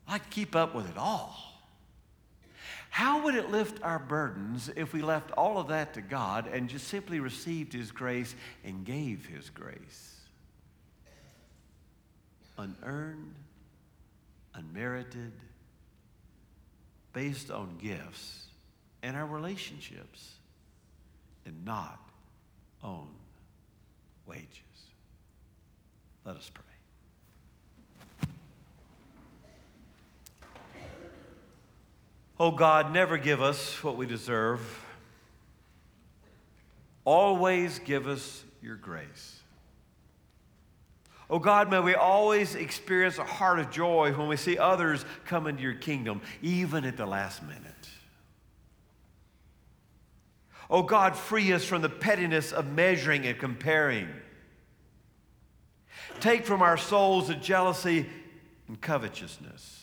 I 0.07 0.13
like 0.13 0.23
to 0.23 0.29
keep 0.29 0.55
up 0.55 0.75
with 0.75 0.89
it 0.89 0.97
all. 0.97 1.35
How 2.89 3.23
would 3.23 3.33
it 3.33 3.49
lift 3.49 3.81
our 3.81 3.97
burdens 3.97 4.69
if 4.75 4.93
we 4.93 5.01
left 5.01 5.31
all 5.31 5.57
of 5.57 5.69
that 5.69 5.95
to 5.95 6.01
God 6.01 6.47
and 6.47 6.69
just 6.69 6.87
simply 6.87 7.19
received 7.19 7.73
His 7.73 7.91
grace 7.91 8.35
and 8.63 8.85
gave 8.85 9.25
His 9.25 9.49
grace? 9.49 10.19
Unearned, 12.57 13.33
unmerited, 14.53 15.31
based 17.13 17.49
on 17.49 17.77
gifts 17.81 18.45
and 19.01 19.17
our 19.17 19.25
relationships, 19.25 20.33
and 21.45 21.65
not 21.65 21.99
on 22.83 23.07
wages. 24.25 24.47
Let 26.25 26.37
us 26.37 26.49
pray. 26.53 26.72
Oh 32.39 32.51
God, 32.51 32.91
never 32.91 33.17
give 33.17 33.41
us 33.41 33.83
what 33.83 33.95
we 33.95 34.05
deserve. 34.05 34.61
Always 37.05 37.79
give 37.79 38.07
us 38.07 38.43
your 38.61 38.75
grace. 38.75 39.39
Oh 41.29 41.39
God, 41.39 41.69
may 41.69 41.79
we 41.79 41.95
always 41.95 42.55
experience 42.55 43.17
a 43.17 43.23
heart 43.23 43.59
of 43.59 43.71
joy 43.71 44.13
when 44.13 44.27
we 44.27 44.37
see 44.37 44.57
others 44.57 45.05
come 45.25 45.47
into 45.47 45.61
your 45.61 45.73
kingdom, 45.73 46.21
even 46.41 46.85
at 46.85 46.97
the 46.97 47.05
last 47.05 47.41
minute. 47.43 47.89
Oh 50.69 50.83
God, 50.83 51.15
free 51.15 51.51
us 51.53 51.63
from 51.63 51.81
the 51.81 51.89
pettiness 51.89 52.51
of 52.51 52.67
measuring 52.67 53.25
and 53.25 53.37
comparing. 53.37 54.09
Take 56.19 56.45
from 56.45 56.61
our 56.61 56.77
souls 56.77 57.27
the 57.27 57.35
jealousy 57.35 58.09
and 58.67 58.79
covetousness. 58.79 59.82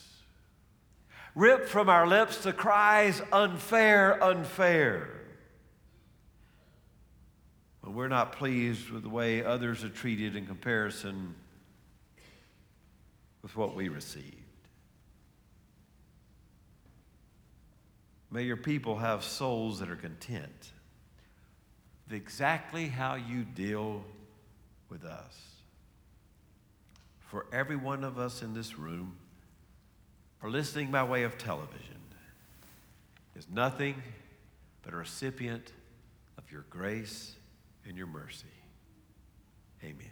Rip 1.35 1.67
from 1.67 1.89
our 1.89 2.07
lips 2.07 2.39
the 2.39 2.53
cries, 2.53 3.23
unfair, 3.33 4.23
unfair. 4.23 5.09
When 7.83 7.95
we're 7.95 8.09
not 8.09 8.33
pleased 8.33 8.91
with 8.91 9.03
the 9.03 9.09
way 9.09 9.45
others 9.45 9.85
are 9.85 9.89
treated 9.89 10.37
in 10.37 10.47
comparison 10.47 11.35
with 13.43 13.57
what 13.57 13.75
we 13.75 13.89
received. 13.89 14.37
May 18.31 18.45
your 18.45 18.57
people 18.57 18.99
have 18.99 19.25
souls 19.25 19.81
that 19.81 19.91
are 19.91 19.97
content 19.97 20.73
with 22.07 22.17
exactly 22.17 22.87
how 22.89 23.15
you 23.15 23.45
deal 23.45 24.05
with 24.89 25.05
us. 25.05 25.37
For 27.29 27.47
every 27.53 27.77
one 27.77 28.05
of 28.05 28.19
us 28.19 28.43
in 28.43 28.55
this 28.55 28.79
room, 28.79 29.17
or 30.43 30.51
listening 30.51 30.91
by 30.91 31.03
way 31.03 31.23
of 31.23 31.39
television 31.39 31.97
is 33.37 33.47
nothing 33.49 33.95
but 34.83 34.93
a 34.93 34.97
recipient 34.97 35.73
of 36.39 36.51
your 36.51 36.65
grace 36.71 37.35
and 37.87 37.97
your 37.97 38.07
mercy. 38.07 38.47
Amen. 39.83 40.10